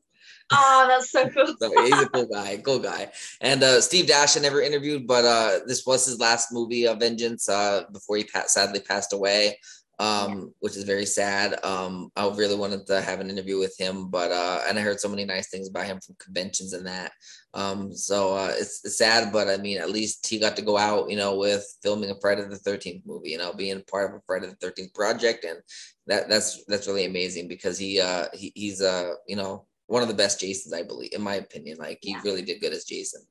Oh, 0.51 0.85
that's 0.87 1.11
so 1.11 1.27
cool. 1.29 1.55
so 1.59 1.83
he's 1.83 2.01
a 2.01 2.09
cool 2.09 2.27
guy, 2.27 2.57
cool 2.57 2.77
guy. 2.77 3.11
And 3.41 3.63
uh, 3.63 3.81
Steve 3.81 4.05
Dash 4.05 4.37
I 4.37 4.41
never 4.41 4.61
interviewed, 4.61 5.07
but 5.07 5.25
uh, 5.25 5.59
this 5.65 5.85
was 5.87 6.05
his 6.05 6.19
last 6.19 6.51
movie 6.51 6.87
of 6.87 6.99
Vengeance 6.99 7.49
uh, 7.49 7.85
before 7.91 8.17
he 8.17 8.25
pa- 8.25 8.43
sadly 8.45 8.79
passed 8.79 9.13
away 9.13 9.57
um, 9.99 10.53
which 10.59 10.75
is 10.75 10.83
very 10.83 11.05
sad. 11.05 11.63
Um, 11.63 12.09
I 12.15 12.27
really 12.27 12.55
wanted 12.55 12.85
to 12.87 13.01
have 13.01 13.19
an 13.19 13.29
interview 13.29 13.57
with 13.59 13.75
him, 13.79 14.09
but 14.09 14.31
uh, 14.31 14.61
and 14.67 14.77
I 14.77 14.81
heard 14.81 14.99
so 14.99 15.07
many 15.07 15.25
nice 15.25 15.49
things 15.49 15.69
about 15.69 15.85
him 15.85 15.99
from 16.05 16.15
conventions 16.19 16.73
and 16.73 16.85
that. 16.85 17.11
Um, 17.53 17.93
so 17.93 18.35
uh, 18.35 18.51
it's, 18.51 18.83
it's 18.83 18.97
sad, 18.97 19.31
but 19.31 19.47
I 19.47 19.57
mean, 19.57 19.77
at 19.77 19.89
least 19.89 20.27
he 20.27 20.39
got 20.39 20.55
to 20.57 20.61
go 20.61 20.77
out, 20.77 21.09
you 21.09 21.15
know, 21.15 21.37
with 21.37 21.65
filming 21.81 22.11
a 22.11 22.15
Friday 22.19 22.43
the 22.43 22.57
Thirteenth 22.57 23.03
movie, 23.05 23.29
you 23.29 23.37
know, 23.37 23.53
being 23.53 23.81
part 23.89 24.09
of 24.09 24.17
a 24.17 24.21
Friday 24.27 24.47
the 24.47 24.55
Thirteenth 24.55 24.93
project, 24.93 25.45
and 25.45 25.59
that 26.07 26.27
that's 26.29 26.63
that's 26.65 26.87
really 26.87 27.05
amazing 27.05 27.47
because 27.47 27.77
he 27.77 27.99
uh 27.99 28.25
he, 28.33 28.51
he's 28.55 28.81
uh 28.81 29.11
you 29.27 29.35
know 29.35 29.65
one 29.87 30.01
of 30.01 30.07
the 30.07 30.13
best 30.13 30.39
Jasons, 30.39 30.73
I 30.73 30.83
believe, 30.83 31.13
in 31.13 31.21
my 31.21 31.35
opinion. 31.35 31.77
Like 31.77 31.99
he 32.01 32.11
yeah. 32.11 32.21
really 32.23 32.41
did 32.41 32.59
good 32.59 32.73
as 32.73 32.85
Jason. 32.85 33.21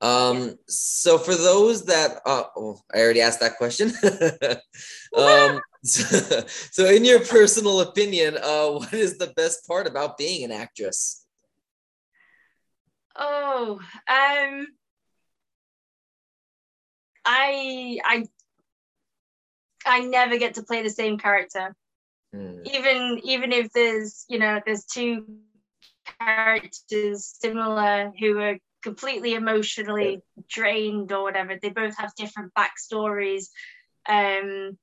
Um, 0.00 0.56
so 0.68 1.18
for 1.18 1.34
those 1.34 1.86
that, 1.86 2.20
uh, 2.24 2.44
oh, 2.56 2.80
I 2.94 3.00
already 3.00 3.20
asked 3.20 3.40
that 3.40 3.56
question. 3.56 3.88
um, 5.16 5.60
so, 5.82 6.44
so, 6.70 6.86
in 6.86 7.04
your 7.04 7.20
personal 7.20 7.80
opinion, 7.80 8.36
uh, 8.36 8.68
what 8.68 8.92
is 8.92 9.18
the 9.18 9.32
best 9.36 9.66
part 9.66 9.86
about 9.86 10.16
being 10.16 10.44
an 10.44 10.52
actress? 10.52 11.24
Oh, 13.16 13.80
um, 14.06 14.66
I, 17.24 17.98
I, 18.04 18.26
I 19.84 20.00
never 20.00 20.38
get 20.38 20.54
to 20.54 20.62
play 20.62 20.82
the 20.82 20.90
same 20.90 21.18
character. 21.18 21.74
Hmm. 22.32 22.60
Even, 22.64 23.20
even 23.24 23.52
if 23.52 23.72
there's, 23.72 24.24
you 24.28 24.38
know, 24.38 24.60
there's 24.64 24.84
two 24.84 25.26
characters 26.20 27.36
similar 27.40 28.12
who 28.18 28.38
are 28.38 28.58
completely 28.82 29.34
emotionally 29.34 30.20
drained 30.48 31.12
or 31.12 31.22
whatever. 31.22 31.58
They 31.60 31.70
both 31.70 31.96
have 31.98 32.14
different 32.14 32.52
backstories. 32.54 33.46
Um, 34.08 34.78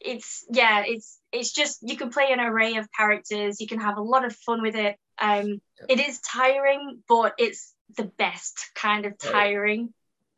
it's 0.00 0.44
yeah, 0.50 0.84
it's 0.86 1.18
it's 1.32 1.52
just 1.52 1.78
you 1.82 1.96
can 1.96 2.10
play 2.10 2.32
an 2.32 2.40
array 2.40 2.76
of 2.76 2.88
characters. 2.96 3.60
You 3.60 3.66
can 3.66 3.80
have 3.80 3.98
a 3.98 4.02
lot 4.02 4.24
of 4.24 4.34
fun 4.34 4.62
with 4.62 4.74
it. 4.74 4.96
Um, 5.20 5.60
it 5.88 6.00
is 6.00 6.20
tiring, 6.20 7.02
but 7.08 7.34
it's 7.38 7.74
the 7.96 8.04
best 8.04 8.70
kind 8.74 9.04
of 9.04 9.18
tiring. 9.18 9.92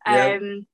Yeah. 0.07 0.39
Um, 0.41 0.67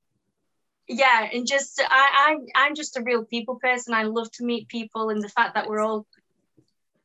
yeah, 0.89 1.29
and 1.33 1.47
just 1.47 1.83
I, 1.87 2.37
I 2.57 2.65
I'm 2.65 2.75
just 2.75 2.97
a 2.97 3.03
real 3.03 3.25
people 3.25 3.59
person. 3.63 3.93
I 3.93 4.05
love 4.05 4.31
to 4.33 4.45
meet 4.45 4.69
people, 4.69 5.11
and 5.11 5.23
the 5.23 5.29
fact 5.29 5.55
that 5.55 5.69
we're 5.69 5.81
all 5.81 6.07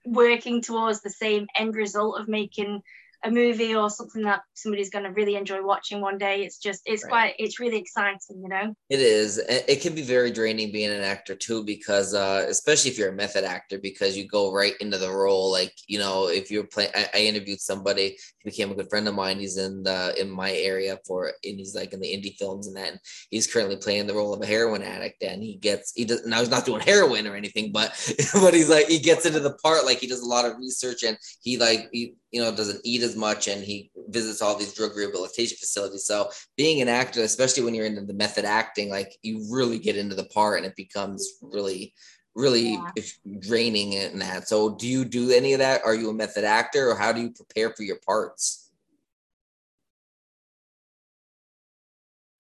working 0.06 0.62
towards 0.62 1.02
the 1.02 1.10
same 1.10 1.48
end 1.56 1.76
result 1.76 2.20
of 2.20 2.28
making 2.28 2.82
a 3.24 3.32
movie 3.32 3.76
or 3.76 3.90
something 3.90 4.24
that 4.24 4.42
somebody's 4.54 4.90
going 4.90 5.06
to 5.06 5.12
really 5.12 5.36
enjoy 5.36 5.64
watching 5.64 6.02
one 6.02 6.18
day. 6.18 6.44
It's 6.44 6.58
just, 6.58 6.82
it's 6.86 7.04
right. 7.04 7.10
quite, 7.10 7.36
it's 7.40 7.60
really 7.60 7.78
exciting, 7.78 8.42
you 8.42 8.50
know? 8.50 8.74
It 8.90 9.00
is. 9.00 9.38
It 9.38 9.82
can 9.82 9.96
be 9.96 10.02
very 10.02 10.32
draining 10.32 10.72
being 10.72 10.92
an 10.92 11.04
actor 11.04 11.36
too, 11.36 11.64
because 11.64 12.14
uh, 12.14 12.46
especially 12.50 12.92
if 12.92 12.98
you're 12.98 13.10
a 13.10 13.16
method 13.16 13.44
actor, 13.44 13.80
because 13.80 14.18
you 14.18 14.28
go 14.28 14.52
right 14.52 14.74
into 14.82 14.98
the 14.98 15.12
role. 15.12 15.52
Like, 15.52 15.74
you 15.88 16.00
know, 16.00 16.28
if 16.28 16.52
you're 16.52 16.66
playing, 16.66 16.92
I, 16.96 17.10
I 17.14 17.20
interviewed 17.20 17.62
somebody, 17.62 18.18
became 18.44 18.72
a 18.72 18.76
good 18.76 18.90
friend 18.90 19.08
of 19.08 19.16
mine. 19.16 19.40
He's 19.40 19.58
in 19.58 19.84
the, 19.84 20.14
in 20.20 20.30
my 20.30 20.52
area 20.52 21.00
for, 21.06 21.28
and 21.28 21.60
he's 21.60 21.76
like 21.76 21.94
in 21.94 22.00
the 22.00 22.08
indie 22.08 22.36
films 22.38 22.68
and 22.68 22.76
that. 22.78 22.92
And 22.92 23.00
he's 23.30 23.52
currently 23.52 23.78
playing 23.78 24.08
the 24.08 24.14
role 24.14 24.34
of 24.34 24.42
a 24.42 24.46
heroin 24.46 24.84
addict 24.84 25.24
and 25.24 25.42
he 25.42 25.56
gets, 25.56 25.94
he 25.96 26.06
does, 26.06 26.26
now 26.26 26.40
he's 26.40 26.50
not 26.50 26.66
doing 26.66 26.82
heroin 26.82 27.28
or 27.28 27.36
anything, 27.36 27.72
but, 27.72 27.90
but 28.34 28.54
he's 28.54 28.70
like, 28.70 28.88
he 28.88 29.00
gets 29.00 29.26
into 29.26 29.40
the 29.40 29.54
part, 29.56 29.86
like 29.86 30.00
he 30.00 30.08
does 30.08 30.22
a 30.22 30.28
lot 30.28 30.46
of 30.46 30.58
research 30.58 31.04
and 31.04 31.18
he 31.42 31.58
like, 31.58 31.90
he, 31.92 32.16
you 32.34 32.42
know 32.42 32.54
doesn't 32.54 32.82
eat 32.84 33.04
as 33.04 33.16
much 33.16 33.48
and 33.48 33.64
he 33.64 33.92
visits 34.08 34.42
all 34.42 34.58
these 34.58 34.74
drug 34.74 34.98
rehabilitation 34.98 35.56
facilities 35.56 36.06
so 36.06 36.30
being 36.58 36.82
an 36.82 36.90
actor 36.90 37.22
especially 37.22 37.64
when 37.64 37.76
you're 37.76 37.86
into 37.86 38.02
the 38.02 38.14
method 38.14 38.44
acting 38.44 38.90
like 38.90 39.16
you 39.22 39.46
really 39.52 39.78
get 39.78 39.96
into 39.96 40.16
the 40.16 40.26
part 40.26 40.58
and 40.58 40.66
it 40.66 40.76
becomes 40.76 41.34
really 41.42 41.94
really 42.36 42.74
yeah. 42.74 42.92
draining 43.40 43.94
in 43.94 44.20
that 44.20 44.48
so 44.48 44.76
do 44.76 44.88
you 44.88 45.06
do 45.06 45.32
any 45.32 45.54
of 45.54 45.60
that 45.60 45.82
are 45.86 45.96
you 45.96 46.10
a 46.10 46.14
method 46.14 46.44
actor 46.44 46.90
or 46.90 46.96
how 46.96 47.12
do 47.12 47.22
you 47.22 47.32
prepare 47.32 47.72
for 47.72 47.84
your 47.84 48.00
parts 48.06 48.72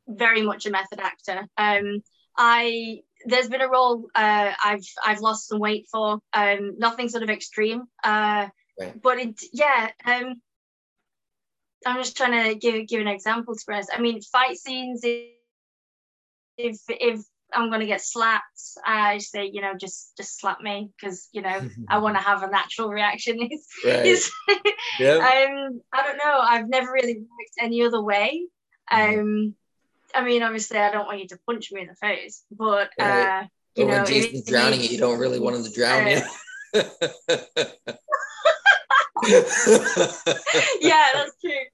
very 0.07 0.41
much 0.41 0.65
a 0.65 0.71
method 0.71 0.99
actor 0.99 1.47
um 1.57 2.01
i 2.37 2.99
there's 3.25 3.47
been 3.47 3.61
a 3.61 3.69
role 3.69 4.09
uh, 4.15 4.51
I've 4.65 4.85
I've 5.05 5.21
lost 5.21 5.47
some 5.47 5.57
weight 5.57 5.87
for. 5.89 6.19
Um, 6.33 6.73
nothing 6.77 7.07
sort 7.07 7.23
of 7.23 7.29
extreme. 7.29 7.83
Uh, 8.03 8.49
Right. 8.79 9.01
But 9.01 9.19
it, 9.19 9.41
yeah, 9.51 9.91
um, 10.05 10.41
I'm 11.85 11.97
just 11.97 12.17
trying 12.17 12.49
to 12.49 12.55
give 12.55 12.87
give 12.87 13.01
an 13.01 13.07
example 13.07 13.55
to 13.55 13.61
Chris. 13.65 13.87
I 13.93 14.01
mean, 14.01 14.21
fight 14.21 14.57
scenes. 14.57 15.01
If 15.03 16.79
if, 16.87 17.21
I'm 17.55 17.69
gonna 17.69 17.85
get 17.85 18.01
slapped, 18.01 18.59
I 18.85 19.19
say, 19.19 19.49
you 19.51 19.61
know, 19.61 19.73
just 19.79 20.15
just 20.17 20.39
slap 20.39 20.61
me 20.61 20.89
because 20.97 21.29
you 21.31 21.41
know 21.41 21.69
I 21.89 21.99
want 21.99 22.17
to 22.17 22.23
have 22.23 22.43
a 22.43 22.49
natural 22.49 22.89
reaction. 22.89 23.49
Right. 23.85 24.19
yep. 24.99 25.21
um, 25.21 25.81
I 25.91 26.03
don't 26.03 26.17
know. 26.17 26.39
I've 26.39 26.69
never 26.69 26.91
really 26.91 27.15
worked 27.15 27.55
any 27.59 27.83
other 27.83 28.01
way. 28.01 28.47
Mm-hmm. 28.91 29.19
Um, 29.19 29.55
I 30.15 30.23
mean, 30.23 30.43
obviously, 30.43 30.77
I 30.77 30.91
don't 30.91 31.05
want 31.05 31.19
you 31.19 31.27
to 31.29 31.39
punch 31.45 31.71
me 31.71 31.81
in 31.81 31.87
the 31.87 31.95
face, 31.95 32.43
but 32.51 32.89
right. 32.99 33.41
uh, 33.41 33.45
you 33.75 33.85
know, 33.85 33.91
when 33.91 34.05
Jason's 34.05 34.45
drowning 34.45 34.81
you, 34.81 34.89
you 34.89 34.99
don't 34.99 35.19
really 35.19 35.39
want 35.39 35.55
him 35.55 35.63
to 35.63 35.71
drown 35.71 36.05
uh, 36.05 36.09
you. 36.09 36.21
yeah, 40.81 41.07
that's 41.13 41.31
true. 41.41 41.65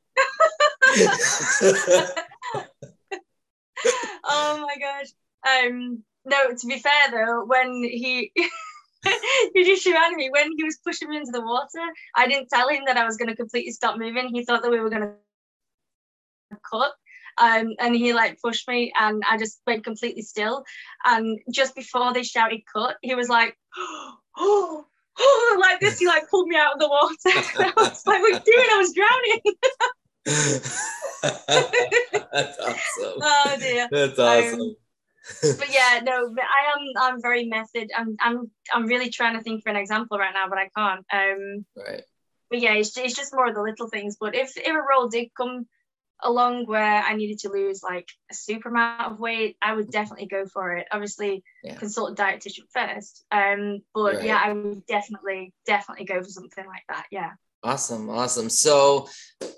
oh 4.25 4.61
my 4.61 4.75
gosh. 4.79 5.07
Um 5.47 6.03
no, 6.25 6.53
to 6.53 6.67
be 6.67 6.79
fair 6.79 7.11
though, 7.11 7.45
when 7.45 7.83
he 7.83 8.31
he 9.53 9.63
just 9.63 9.85
reminded 9.85 10.17
me 10.17 10.29
when 10.31 10.51
he 10.57 10.63
was 10.63 10.79
pushing 10.85 11.09
me 11.09 11.17
into 11.17 11.31
the 11.31 11.41
water, 11.41 11.79
I 12.15 12.27
didn't 12.27 12.49
tell 12.49 12.69
him 12.69 12.83
that 12.85 12.97
I 12.97 13.05
was 13.05 13.17
gonna 13.17 13.35
completely 13.35 13.71
stop 13.71 13.97
moving. 13.97 14.29
He 14.29 14.43
thought 14.43 14.61
that 14.61 14.71
we 14.71 14.79
were 14.79 14.89
gonna 14.89 15.15
cut. 16.69 16.91
Um, 17.37 17.75
and 17.79 17.95
he 17.95 18.13
like 18.13 18.41
pushed 18.41 18.67
me 18.67 18.91
and 18.99 19.23
I 19.29 19.37
just 19.37 19.61
went 19.65 19.85
completely 19.85 20.23
still. 20.23 20.65
And 21.05 21.39
just 21.53 21.73
before 21.73 22.13
they 22.13 22.23
shouted 22.23 22.61
cut, 22.71 22.97
he 23.01 23.15
was 23.15 23.29
like, 23.29 23.57
oh, 24.37 24.85
like 25.59 25.79
this, 25.79 25.99
he 25.99 26.07
like 26.07 26.27
pulled 26.29 26.47
me 26.47 26.55
out 26.55 26.73
of 26.73 26.79
the 26.79 26.87
water. 26.87 27.15
I 27.25 27.73
was 27.75 28.05
like, 28.05 28.21
what 28.21 28.21
are 28.21 28.29
you 28.29 28.39
doing? 28.45 28.67
I 28.71 28.77
was 28.77 28.93
drowning. 28.93 29.41
That's 32.31 32.59
awesome. 32.59 33.19
Oh 33.21 33.57
dear. 33.59 33.89
That's 33.91 34.19
awesome. 34.19 34.61
Um, 34.61 34.75
but 35.41 35.71
yeah, 35.71 36.01
no, 36.03 36.31
but 36.33 36.43
I 36.43 36.77
am 36.77 37.13
I'm 37.13 37.21
very 37.21 37.45
method. 37.45 37.89
I'm 37.95 38.15
I'm 38.19 38.51
I'm 38.73 38.85
really 38.85 39.09
trying 39.09 39.37
to 39.37 39.41
think 39.41 39.63
for 39.63 39.69
an 39.69 39.75
example 39.75 40.17
right 40.17 40.33
now, 40.33 40.47
but 40.49 40.57
I 40.57 40.69
can't. 40.75 41.05
Um 41.11 41.65
right. 41.75 42.03
But 42.49 42.61
yeah, 42.61 42.73
it's, 42.73 42.97
it's 42.97 43.15
just 43.15 43.33
more 43.33 43.47
of 43.47 43.55
the 43.55 43.61
little 43.61 43.87
things. 43.87 44.17
But 44.19 44.35
if 44.35 44.57
if 44.57 44.67
a 44.67 44.81
role 44.89 45.07
did 45.07 45.29
come 45.37 45.67
along 46.21 46.65
where 46.65 47.01
I 47.01 47.15
needed 47.15 47.39
to 47.39 47.49
lose 47.49 47.81
like 47.81 48.07
a 48.31 48.33
super 48.33 48.69
amount 48.69 49.11
of 49.11 49.19
weight, 49.19 49.57
I 49.61 49.73
would 49.73 49.89
definitely 49.91 50.27
go 50.27 50.45
for 50.45 50.75
it. 50.75 50.87
Obviously, 50.91 51.43
yeah. 51.63 51.75
consult 51.75 52.19
a 52.19 52.21
dietitian 52.21 52.65
first. 52.73 53.23
Um, 53.31 53.81
but 53.93 54.15
right. 54.15 54.25
yeah, 54.25 54.41
I 54.43 54.53
would 54.53 54.85
definitely, 54.85 55.53
definitely 55.65 56.05
go 56.05 56.21
for 56.21 56.29
something 56.29 56.65
like 56.65 56.83
that. 56.89 57.05
Yeah. 57.11 57.31
Awesome, 57.63 58.09
awesome. 58.09 58.49
So 58.49 59.07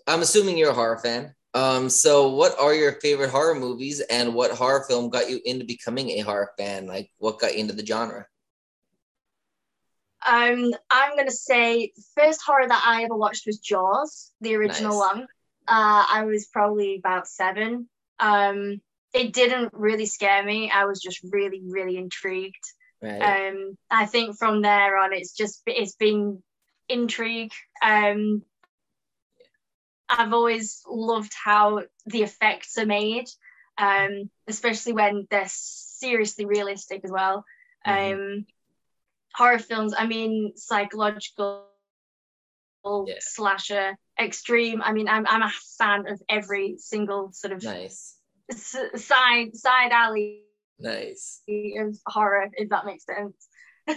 I'm 0.07 0.21
assuming 0.21 0.57
you're 0.57 0.71
a 0.71 0.75
horror 0.75 0.99
fan. 0.99 1.33
Um, 1.53 1.89
so 1.89 2.29
what 2.29 2.57
are 2.59 2.73
your 2.73 2.93
favorite 3.01 3.29
horror 3.29 3.55
movies 3.55 3.99
and 3.99 4.33
what 4.33 4.51
horror 4.51 4.85
film 4.87 5.09
got 5.09 5.29
you 5.29 5.39
into 5.43 5.65
becoming 5.65 6.09
a 6.11 6.19
horror 6.19 6.51
fan? 6.57 6.87
Like 6.87 7.11
what 7.17 7.39
got 7.39 7.53
you 7.53 7.59
into 7.59 7.73
the 7.73 7.85
genre? 7.85 8.25
Um, 10.25 10.71
I'm 10.89 11.17
gonna 11.17 11.31
say 11.31 11.91
the 11.95 12.03
first 12.15 12.41
horror 12.41 12.67
that 12.67 12.83
I 12.85 13.03
ever 13.03 13.15
watched 13.15 13.47
was 13.47 13.57
Jaws, 13.57 14.31
the 14.39 14.55
original 14.55 14.99
nice. 14.99 15.15
one 15.15 15.27
uh, 15.67 16.03
I 16.09 16.25
was 16.25 16.47
probably 16.47 16.97
about 16.97 17.27
seven. 17.27 17.87
Um, 18.19 18.81
it 19.13 19.33
didn't 19.33 19.73
really 19.73 20.05
scare 20.05 20.43
me. 20.43 20.71
I 20.71 20.85
was 20.85 21.01
just 21.01 21.19
really, 21.31 21.61
really 21.65 21.97
intrigued. 21.97 22.63
Right. 23.01 23.49
Um, 23.49 23.77
I 23.89 24.05
think 24.05 24.37
from 24.37 24.61
there 24.61 24.97
on, 24.97 25.13
it's 25.13 25.33
just 25.33 25.61
it's 25.65 25.95
been 25.95 26.41
intrigue. 26.87 27.51
Um, 27.81 28.43
I've 30.11 30.33
always 30.33 30.81
loved 30.87 31.31
how 31.33 31.83
the 32.05 32.23
effects 32.23 32.77
are 32.77 32.85
made, 32.85 33.27
um, 33.77 34.29
especially 34.47 34.93
when 34.93 35.27
they're 35.29 35.47
seriously 35.47 36.45
realistic 36.45 37.01
as 37.03 37.11
well. 37.11 37.45
Mm-hmm. 37.87 38.21
Um, 38.21 38.45
horror 39.33 39.59
films, 39.59 39.93
I 39.97 40.05
mean, 40.07 40.53
psychological 40.55 41.67
yeah. 42.83 43.15
slasher 43.19 43.95
extreme. 44.19 44.81
I 44.81 44.91
mean, 44.91 45.07
I'm 45.07 45.25
I'm 45.27 45.43
a 45.43 45.51
fan 45.77 46.07
of 46.07 46.21
every 46.29 46.75
single 46.77 47.31
sort 47.31 47.53
of 47.53 47.63
nice 47.63 48.17
side 48.51 49.55
side 49.55 49.91
alley 49.91 50.43
nice 50.79 51.41
of 51.79 51.97
horror, 52.05 52.49
if 52.53 52.69
that 52.69 52.85
makes 52.85 53.05
sense. 53.05 53.47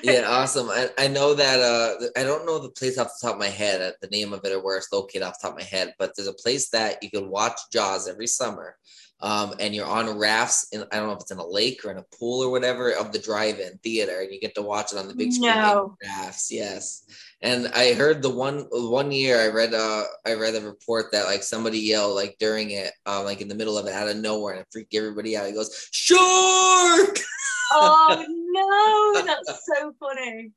Yeah, 0.03 0.23
awesome. 0.27 0.69
I, 0.71 0.89
I 0.99 1.09
know 1.09 1.35
that 1.35 1.61
uh 1.61 2.21
I 2.21 2.25
don't 2.25 2.47
know 2.47 2.59
the 2.59 2.71
place 2.71 2.99
off 2.99 3.09
the 3.21 3.27
top 3.27 3.37
of 3.37 3.41
my 3.41 3.49
head, 3.49 3.81
uh, 3.81 3.93
the 4.01 4.09
name 4.09 4.33
of 4.33 4.45
it 4.45 4.53
or 4.53 4.63
where 4.63 4.77
it's 4.77 4.93
located 4.93 5.23
off 5.23 5.39
the 5.41 5.49
top 5.49 5.57
of 5.57 5.61
my 5.61 5.67
head, 5.67 5.95
but 5.99 6.13
there's 6.17 6.29
a 6.29 6.33
place 6.33 6.69
that 6.71 7.03
you 7.03 7.11
can 7.11 7.29
watch 7.29 7.59
Jaws 7.73 8.09
every 8.09 8.27
summer 8.27 8.77
um, 9.25 9.55
and 9.59 9.75
you're 9.75 9.87
on 9.87 10.19
rafts 10.19 10.69
in 10.73 10.85
I 10.93 10.97
don't 10.97 11.07
know 11.07 11.15
if 11.15 11.21
it's 11.23 11.31
in 11.31 11.39
a 11.39 11.47
lake 11.47 11.85
or 11.85 11.91
in 11.91 11.97
a 11.97 12.05
pool 12.19 12.45
or 12.45 12.51
whatever 12.51 12.93
of 12.93 13.11
the 13.11 13.19
drive-in 13.19 13.79
theater, 13.79 14.21
and 14.21 14.31
you 14.31 14.39
get 14.39 14.55
to 14.57 14.63
watch 14.63 14.93
it 14.93 14.99
on 14.99 15.09
the 15.09 15.15
big 15.15 15.33
screen. 15.33 15.51
No. 15.51 15.97
Rafts, 16.03 16.53
yes. 16.53 17.05
And 17.41 17.69
I 17.69 17.95
heard 17.95 18.21
the 18.21 18.31
one 18.31 18.67
one 18.71 19.13
year 19.13 19.41
I 19.41 19.49
read 19.49 19.73
uh 19.73 20.03
I 20.27 20.35
read 20.35 20.55
a 20.55 20.61
report 20.61 21.07
that 21.13 21.25
like 21.25 21.43
somebody 21.43 21.79
yelled 21.79 22.17
like 22.17 22.37
during 22.39 22.73
it, 22.73 22.93
uh, 23.07 23.23
like 23.23 23.41
in 23.41 23.49
the 23.49 23.55
middle 23.55 23.79
of 23.79 23.87
it 23.87 23.95
out 23.95 24.09
of 24.09 24.17
nowhere 24.19 24.55
and 24.55 24.61
it 24.63 24.69
freaked 24.71 24.95
everybody 24.95 25.37
out. 25.37 25.47
He 25.47 25.53
goes, 25.53 25.89
Shark! 25.91 27.19
Oh 27.73 28.25
no, 29.15 29.23
that's 29.25 29.67
so 29.67 29.95
funny. 29.99 30.53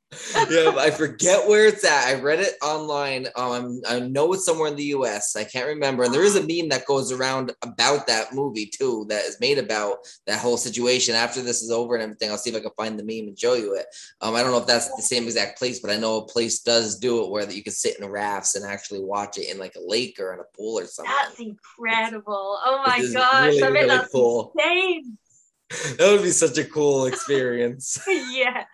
yeah, 0.50 0.74
I 0.76 0.90
forget 0.90 1.48
where 1.48 1.66
it's 1.66 1.84
at. 1.84 2.06
I 2.06 2.20
read 2.20 2.40
it 2.40 2.54
online. 2.62 3.26
Um, 3.36 3.80
I 3.88 4.00
know 4.00 4.32
it's 4.32 4.44
somewhere 4.44 4.68
in 4.68 4.76
the 4.76 4.84
U.S. 4.84 5.36
I 5.36 5.44
can't 5.44 5.66
remember. 5.66 6.04
And 6.04 6.14
there 6.14 6.24
is 6.24 6.36
a 6.36 6.40
meme 6.40 6.68
that 6.70 6.86
goes 6.86 7.12
around 7.12 7.52
about 7.62 8.06
that 8.06 8.34
movie 8.34 8.66
too, 8.66 9.06
that 9.08 9.24
is 9.24 9.40
made 9.40 9.58
about 9.58 9.98
that 10.26 10.40
whole 10.40 10.56
situation. 10.56 11.14
After 11.14 11.42
this 11.42 11.62
is 11.62 11.70
over 11.70 11.94
and 11.94 12.02
everything, 12.02 12.30
I'll 12.30 12.38
see 12.38 12.50
if 12.50 12.56
I 12.56 12.60
can 12.60 12.70
find 12.76 12.98
the 12.98 13.04
meme 13.04 13.28
and 13.28 13.38
show 13.38 13.54
you 13.54 13.74
it. 13.74 13.86
Um, 14.20 14.34
I 14.34 14.42
don't 14.42 14.52
know 14.52 14.58
if 14.58 14.66
that's 14.66 14.94
the 14.94 15.02
same 15.02 15.24
exact 15.24 15.58
place, 15.58 15.80
but 15.80 15.90
I 15.90 15.96
know 15.96 16.18
a 16.18 16.26
place 16.26 16.60
does 16.60 16.98
do 16.98 17.24
it 17.24 17.30
where 17.30 17.46
that 17.46 17.56
you 17.56 17.62
can 17.62 17.72
sit 17.72 17.98
in 17.98 18.08
rafts 18.08 18.54
and 18.54 18.64
actually 18.64 19.00
watch 19.00 19.38
it 19.38 19.50
in 19.50 19.58
like 19.58 19.74
a 19.76 19.80
lake 19.84 20.18
or 20.20 20.34
in 20.34 20.40
a 20.40 20.56
pool 20.56 20.78
or 20.78 20.86
something. 20.86 21.12
That's 21.22 21.40
incredible! 21.40 22.58
Oh 22.64 22.82
my 22.86 22.98
gosh, 23.12 23.46
really, 23.46 23.62
I 23.62 23.66
mean 23.66 23.74
really 23.74 23.88
that's 23.88 24.12
cool. 24.12 24.52
insane 24.56 25.18
that 25.70 26.12
would 26.12 26.22
be 26.22 26.30
such 26.30 26.56
a 26.58 26.64
cool 26.64 27.06
experience. 27.06 27.98
yeah. 28.30 28.64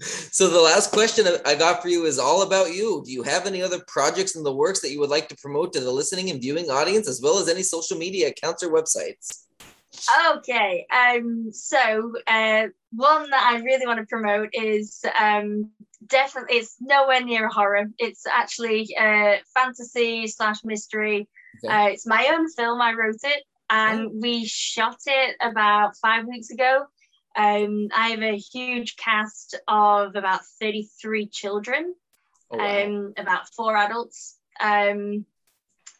so 0.00 0.48
the 0.48 0.60
last 0.60 0.92
question 0.92 1.26
I 1.46 1.54
got 1.54 1.82
for 1.82 1.88
you 1.88 2.04
is 2.04 2.18
all 2.18 2.42
about 2.42 2.74
you. 2.74 3.02
Do 3.04 3.12
you 3.12 3.22
have 3.22 3.46
any 3.46 3.62
other 3.62 3.80
projects 3.86 4.36
in 4.36 4.42
the 4.42 4.52
works 4.52 4.80
that 4.80 4.90
you 4.90 5.00
would 5.00 5.10
like 5.10 5.28
to 5.28 5.36
promote 5.36 5.72
to 5.72 5.80
the 5.80 5.90
listening 5.90 6.30
and 6.30 6.40
viewing 6.40 6.70
audience, 6.70 7.08
as 7.08 7.22
well 7.22 7.38
as 7.38 7.48
any 7.48 7.62
social 7.62 7.96
media 7.96 8.28
accounts 8.28 8.62
or 8.62 8.70
websites? 8.70 9.44
Okay. 10.36 10.86
Um. 10.90 11.50
So, 11.52 12.12
uh, 12.26 12.66
one 12.92 13.30
that 13.30 13.50
I 13.50 13.60
really 13.60 13.86
want 13.86 13.98
to 13.98 14.06
promote 14.06 14.50
is 14.52 15.02
um 15.18 15.70
definitely 16.06 16.58
it's 16.58 16.76
nowhere 16.80 17.24
near 17.24 17.46
a 17.46 17.52
horror. 17.52 17.86
It's 17.98 18.26
actually 18.26 18.94
uh 18.94 19.36
fantasy 19.54 20.26
slash 20.26 20.62
mystery. 20.64 21.28
Okay. 21.64 21.74
Uh, 21.74 21.88
it's 21.88 22.06
my 22.06 22.30
own 22.34 22.50
film. 22.50 22.82
I 22.82 22.92
wrote 22.92 23.16
it 23.22 23.42
and 23.68 24.10
we 24.22 24.44
shot 24.44 24.98
it 25.06 25.36
about 25.40 25.96
five 25.96 26.26
weeks 26.26 26.50
ago. 26.50 26.86
Um, 27.36 27.88
I 27.94 28.10
have 28.10 28.22
a 28.22 28.36
huge 28.36 28.96
cast 28.96 29.58
of 29.68 30.16
about 30.16 30.40
33 30.60 31.28
children, 31.28 31.94
oh, 32.50 32.56
wow. 32.56 32.84
um, 32.84 33.12
about 33.16 33.48
four 33.54 33.76
adults. 33.76 34.38
Um, 34.58 35.26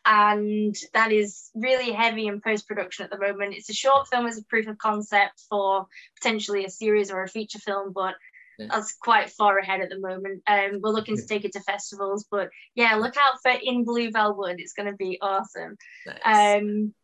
and 0.06 0.74
that 0.94 1.10
is 1.10 1.50
really 1.54 1.90
heavy 1.90 2.28
in 2.28 2.40
post 2.40 2.68
production 2.68 3.04
at 3.04 3.10
the 3.10 3.18
moment. 3.18 3.54
It's 3.54 3.68
a 3.68 3.74
short 3.74 4.06
film 4.08 4.26
as 4.26 4.38
a 4.38 4.44
proof 4.44 4.68
of 4.68 4.78
concept 4.78 5.42
for 5.50 5.86
potentially 6.16 6.64
a 6.64 6.70
series 6.70 7.10
or 7.10 7.24
a 7.24 7.28
feature 7.28 7.58
film, 7.58 7.92
but 7.92 8.14
yeah. 8.58 8.68
that's 8.70 8.94
quite 8.94 9.30
far 9.30 9.58
ahead 9.58 9.80
at 9.80 9.90
the 9.90 9.98
moment. 9.98 10.42
Um, 10.46 10.80
we're 10.80 10.90
looking 10.90 11.16
to 11.16 11.26
take 11.26 11.44
it 11.44 11.52
to 11.52 11.60
festivals, 11.60 12.24
but 12.30 12.50
yeah, 12.76 12.94
look 12.94 13.16
out 13.16 13.42
for 13.42 13.50
In 13.50 13.84
Blue 13.84 14.12
Velvet. 14.12 14.60
It's 14.60 14.74
going 14.74 14.90
to 14.90 14.96
be 14.96 15.18
awesome. 15.20 15.76
Nice. 16.06 16.60
Um, 16.62 16.94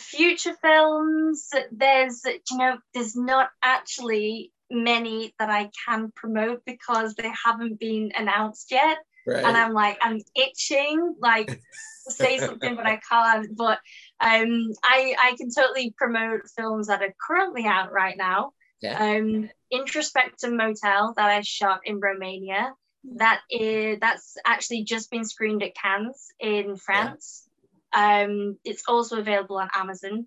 future 0.00 0.56
films, 0.62 1.48
there's 1.70 2.22
you 2.24 2.58
know, 2.58 2.78
there's 2.94 3.16
not 3.16 3.50
actually 3.62 4.52
many 4.70 5.34
that 5.38 5.50
I 5.50 5.70
can 5.86 6.12
promote 6.14 6.64
because 6.64 7.14
they 7.14 7.30
haven't 7.44 7.78
been 7.78 8.12
announced 8.14 8.70
yet. 8.70 8.98
Right. 9.26 9.44
And 9.44 9.56
I'm 9.56 9.74
like, 9.74 9.98
I'm 10.00 10.18
itching, 10.34 11.14
like 11.20 11.46
to 11.48 12.12
say 12.12 12.38
something, 12.40 12.76
but 12.76 12.86
I 12.86 13.00
can't. 13.08 13.48
But 13.56 13.78
um, 14.20 14.70
I 14.82 15.14
I 15.22 15.34
can 15.36 15.50
totally 15.54 15.94
promote 15.96 16.48
films 16.56 16.86
that 16.86 17.02
are 17.02 17.14
currently 17.26 17.66
out 17.66 17.92
right 17.92 18.16
now. 18.16 18.52
Yeah. 18.80 18.98
Um, 18.98 19.50
Introspectum 19.72 20.56
Motel 20.56 21.14
that 21.16 21.30
I 21.30 21.42
shot 21.42 21.80
in 21.84 22.00
Romania. 22.00 22.72
That 23.16 23.40
is 23.50 23.98
that's 24.00 24.36
actually 24.44 24.84
just 24.84 25.10
been 25.10 25.24
screened 25.24 25.62
at 25.62 25.74
Cannes 25.74 26.28
in 26.38 26.76
France. 26.76 27.46
Um, 27.92 28.56
it's 28.64 28.84
also 28.86 29.18
available 29.18 29.58
on 29.58 29.68
Amazon. 29.74 30.26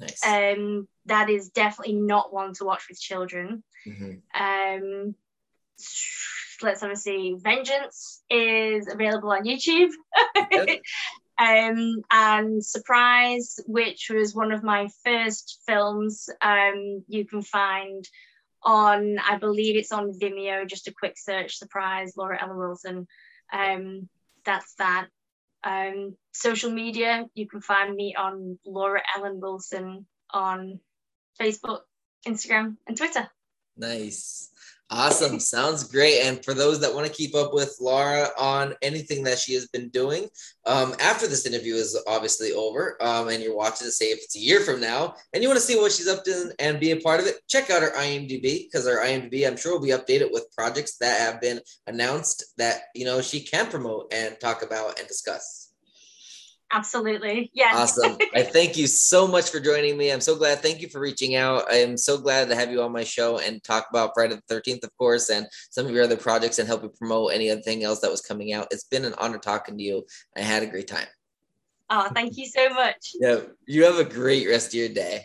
Nice. 0.00 0.24
Um, 0.24 0.88
that 1.06 1.28
is 1.28 1.50
definitely 1.50 1.94
not 1.94 2.32
one 2.32 2.54
to 2.54 2.64
watch 2.64 2.84
with 2.88 3.00
children. 3.00 3.62
Mm-hmm. 3.86 4.40
Um, 4.40 5.14
let's 6.62 6.82
have 6.82 6.90
a 6.90 6.96
see. 6.96 7.36
Vengeance 7.38 8.22
is 8.30 8.88
available 8.88 9.30
on 9.30 9.44
YouTube. 9.44 9.90
um, 11.38 12.02
and 12.10 12.64
Surprise, 12.64 13.58
which 13.66 14.10
was 14.12 14.34
one 14.34 14.52
of 14.52 14.62
my 14.62 14.88
first 15.04 15.60
films, 15.66 16.28
um, 16.40 17.04
you 17.08 17.24
can 17.24 17.42
find 17.42 18.08
on, 18.62 19.18
I 19.18 19.38
believe 19.38 19.76
it's 19.76 19.92
on 19.92 20.12
Vimeo, 20.12 20.66
just 20.66 20.88
a 20.88 20.94
quick 20.94 21.16
search, 21.16 21.56
Surprise, 21.58 22.14
Laura 22.16 22.42
Ellen 22.42 22.58
Wilson. 22.58 23.06
Um, 23.52 24.08
that's 24.44 24.74
that. 24.74 25.08
Um, 25.64 26.16
social 26.38 26.70
media, 26.70 27.26
you 27.34 27.48
can 27.48 27.60
find 27.60 27.94
me 27.94 28.14
on 28.14 28.58
Laura 28.64 29.02
Ellen 29.16 29.40
Wilson 29.40 30.06
on 30.30 30.80
Facebook, 31.40 31.80
Instagram, 32.26 32.76
and 32.86 32.96
Twitter. 32.96 33.28
Nice. 33.76 34.50
Awesome. 34.90 35.38
Sounds 35.56 35.84
great. 35.84 36.20
And 36.22 36.42
for 36.44 36.54
those 36.54 36.80
that 36.80 36.94
want 36.94 37.06
to 37.06 37.12
keep 37.12 37.34
up 37.34 37.52
with 37.52 37.76
Laura 37.80 38.28
on 38.38 38.74
anything 38.82 39.24
that 39.24 39.38
she 39.38 39.54
has 39.54 39.66
been 39.66 39.88
doing, 39.90 40.28
um, 40.64 40.94
after 41.00 41.26
this 41.26 41.44
interview 41.44 41.74
is 41.74 42.00
obviously 42.06 42.52
over, 42.52 42.96
um, 43.02 43.28
and 43.28 43.42
you're 43.42 43.56
watching 43.56 43.86
to 43.86 43.92
say 43.92 44.06
if 44.06 44.20
it's 44.22 44.36
a 44.36 44.40
year 44.40 44.60
from 44.60 44.80
now, 44.80 45.14
and 45.32 45.42
you 45.42 45.48
want 45.48 45.60
to 45.60 45.66
see 45.66 45.76
what 45.76 45.92
she's 45.92 46.08
up 46.08 46.24
to 46.24 46.52
and 46.58 46.80
be 46.80 46.92
a 46.92 47.00
part 47.00 47.20
of 47.20 47.26
it, 47.26 47.36
check 47.48 47.68
out 47.70 47.82
her 47.82 47.92
IMDb 47.96 48.64
because 48.64 48.86
her 48.86 49.04
IMDb, 49.04 49.46
I'm 49.46 49.56
sure, 49.56 49.72
will 49.72 49.84
be 49.84 49.90
updated 49.92 50.32
with 50.32 50.50
projects 50.52 50.96
that 50.98 51.20
have 51.20 51.40
been 51.40 51.60
announced 51.86 52.54
that 52.56 52.82
you 52.94 53.04
know 53.04 53.20
she 53.20 53.40
can 53.40 53.66
promote 53.66 54.12
and 54.12 54.38
talk 54.40 54.62
about 54.62 54.98
and 54.98 55.08
discuss. 55.08 55.67
Absolutely. 56.70 57.50
Yes. 57.54 57.74
Awesome. 57.74 58.16
I 58.34 58.42
thank 58.42 58.76
you 58.76 58.86
so 58.86 59.26
much 59.26 59.50
for 59.50 59.60
joining 59.60 59.96
me. 59.96 60.10
I'm 60.10 60.20
so 60.20 60.36
glad. 60.36 60.58
Thank 60.58 60.82
you 60.82 60.88
for 60.88 61.00
reaching 61.00 61.34
out. 61.34 61.70
I 61.70 61.76
am 61.76 61.96
so 61.96 62.18
glad 62.18 62.48
to 62.48 62.54
have 62.54 62.70
you 62.70 62.82
on 62.82 62.92
my 62.92 63.04
show 63.04 63.38
and 63.38 63.62
talk 63.64 63.86
about 63.90 64.10
Friday 64.14 64.36
the 64.36 64.54
13th, 64.54 64.84
of 64.84 64.96
course, 64.98 65.30
and 65.30 65.46
some 65.70 65.86
of 65.86 65.92
your 65.92 66.04
other 66.04 66.16
projects 66.16 66.58
and 66.58 66.68
help 66.68 66.82
you 66.82 66.90
promote 66.90 67.32
any 67.32 67.50
other 67.50 67.62
thing 67.62 67.84
else 67.84 68.00
that 68.00 68.10
was 68.10 68.20
coming 68.20 68.52
out. 68.52 68.68
It's 68.70 68.84
been 68.84 69.04
an 69.04 69.14
honor 69.18 69.38
talking 69.38 69.78
to 69.78 69.82
you. 69.82 70.04
I 70.36 70.40
had 70.40 70.62
a 70.62 70.66
great 70.66 70.88
time. 70.88 71.06
Oh, 71.90 72.10
thank 72.12 72.36
you 72.36 72.46
so 72.46 72.68
much. 72.70 73.12
yeah. 73.18 73.40
You 73.66 73.84
have 73.84 73.98
a 73.98 74.04
great 74.04 74.46
rest 74.46 74.68
of 74.68 74.74
your 74.74 74.90
day. 74.90 75.24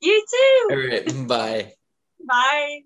You 0.00 0.24
too. 0.28 0.68
All 0.70 0.76
right. 0.76 1.28
Bye. 1.28 1.72
Bye. 2.26 2.80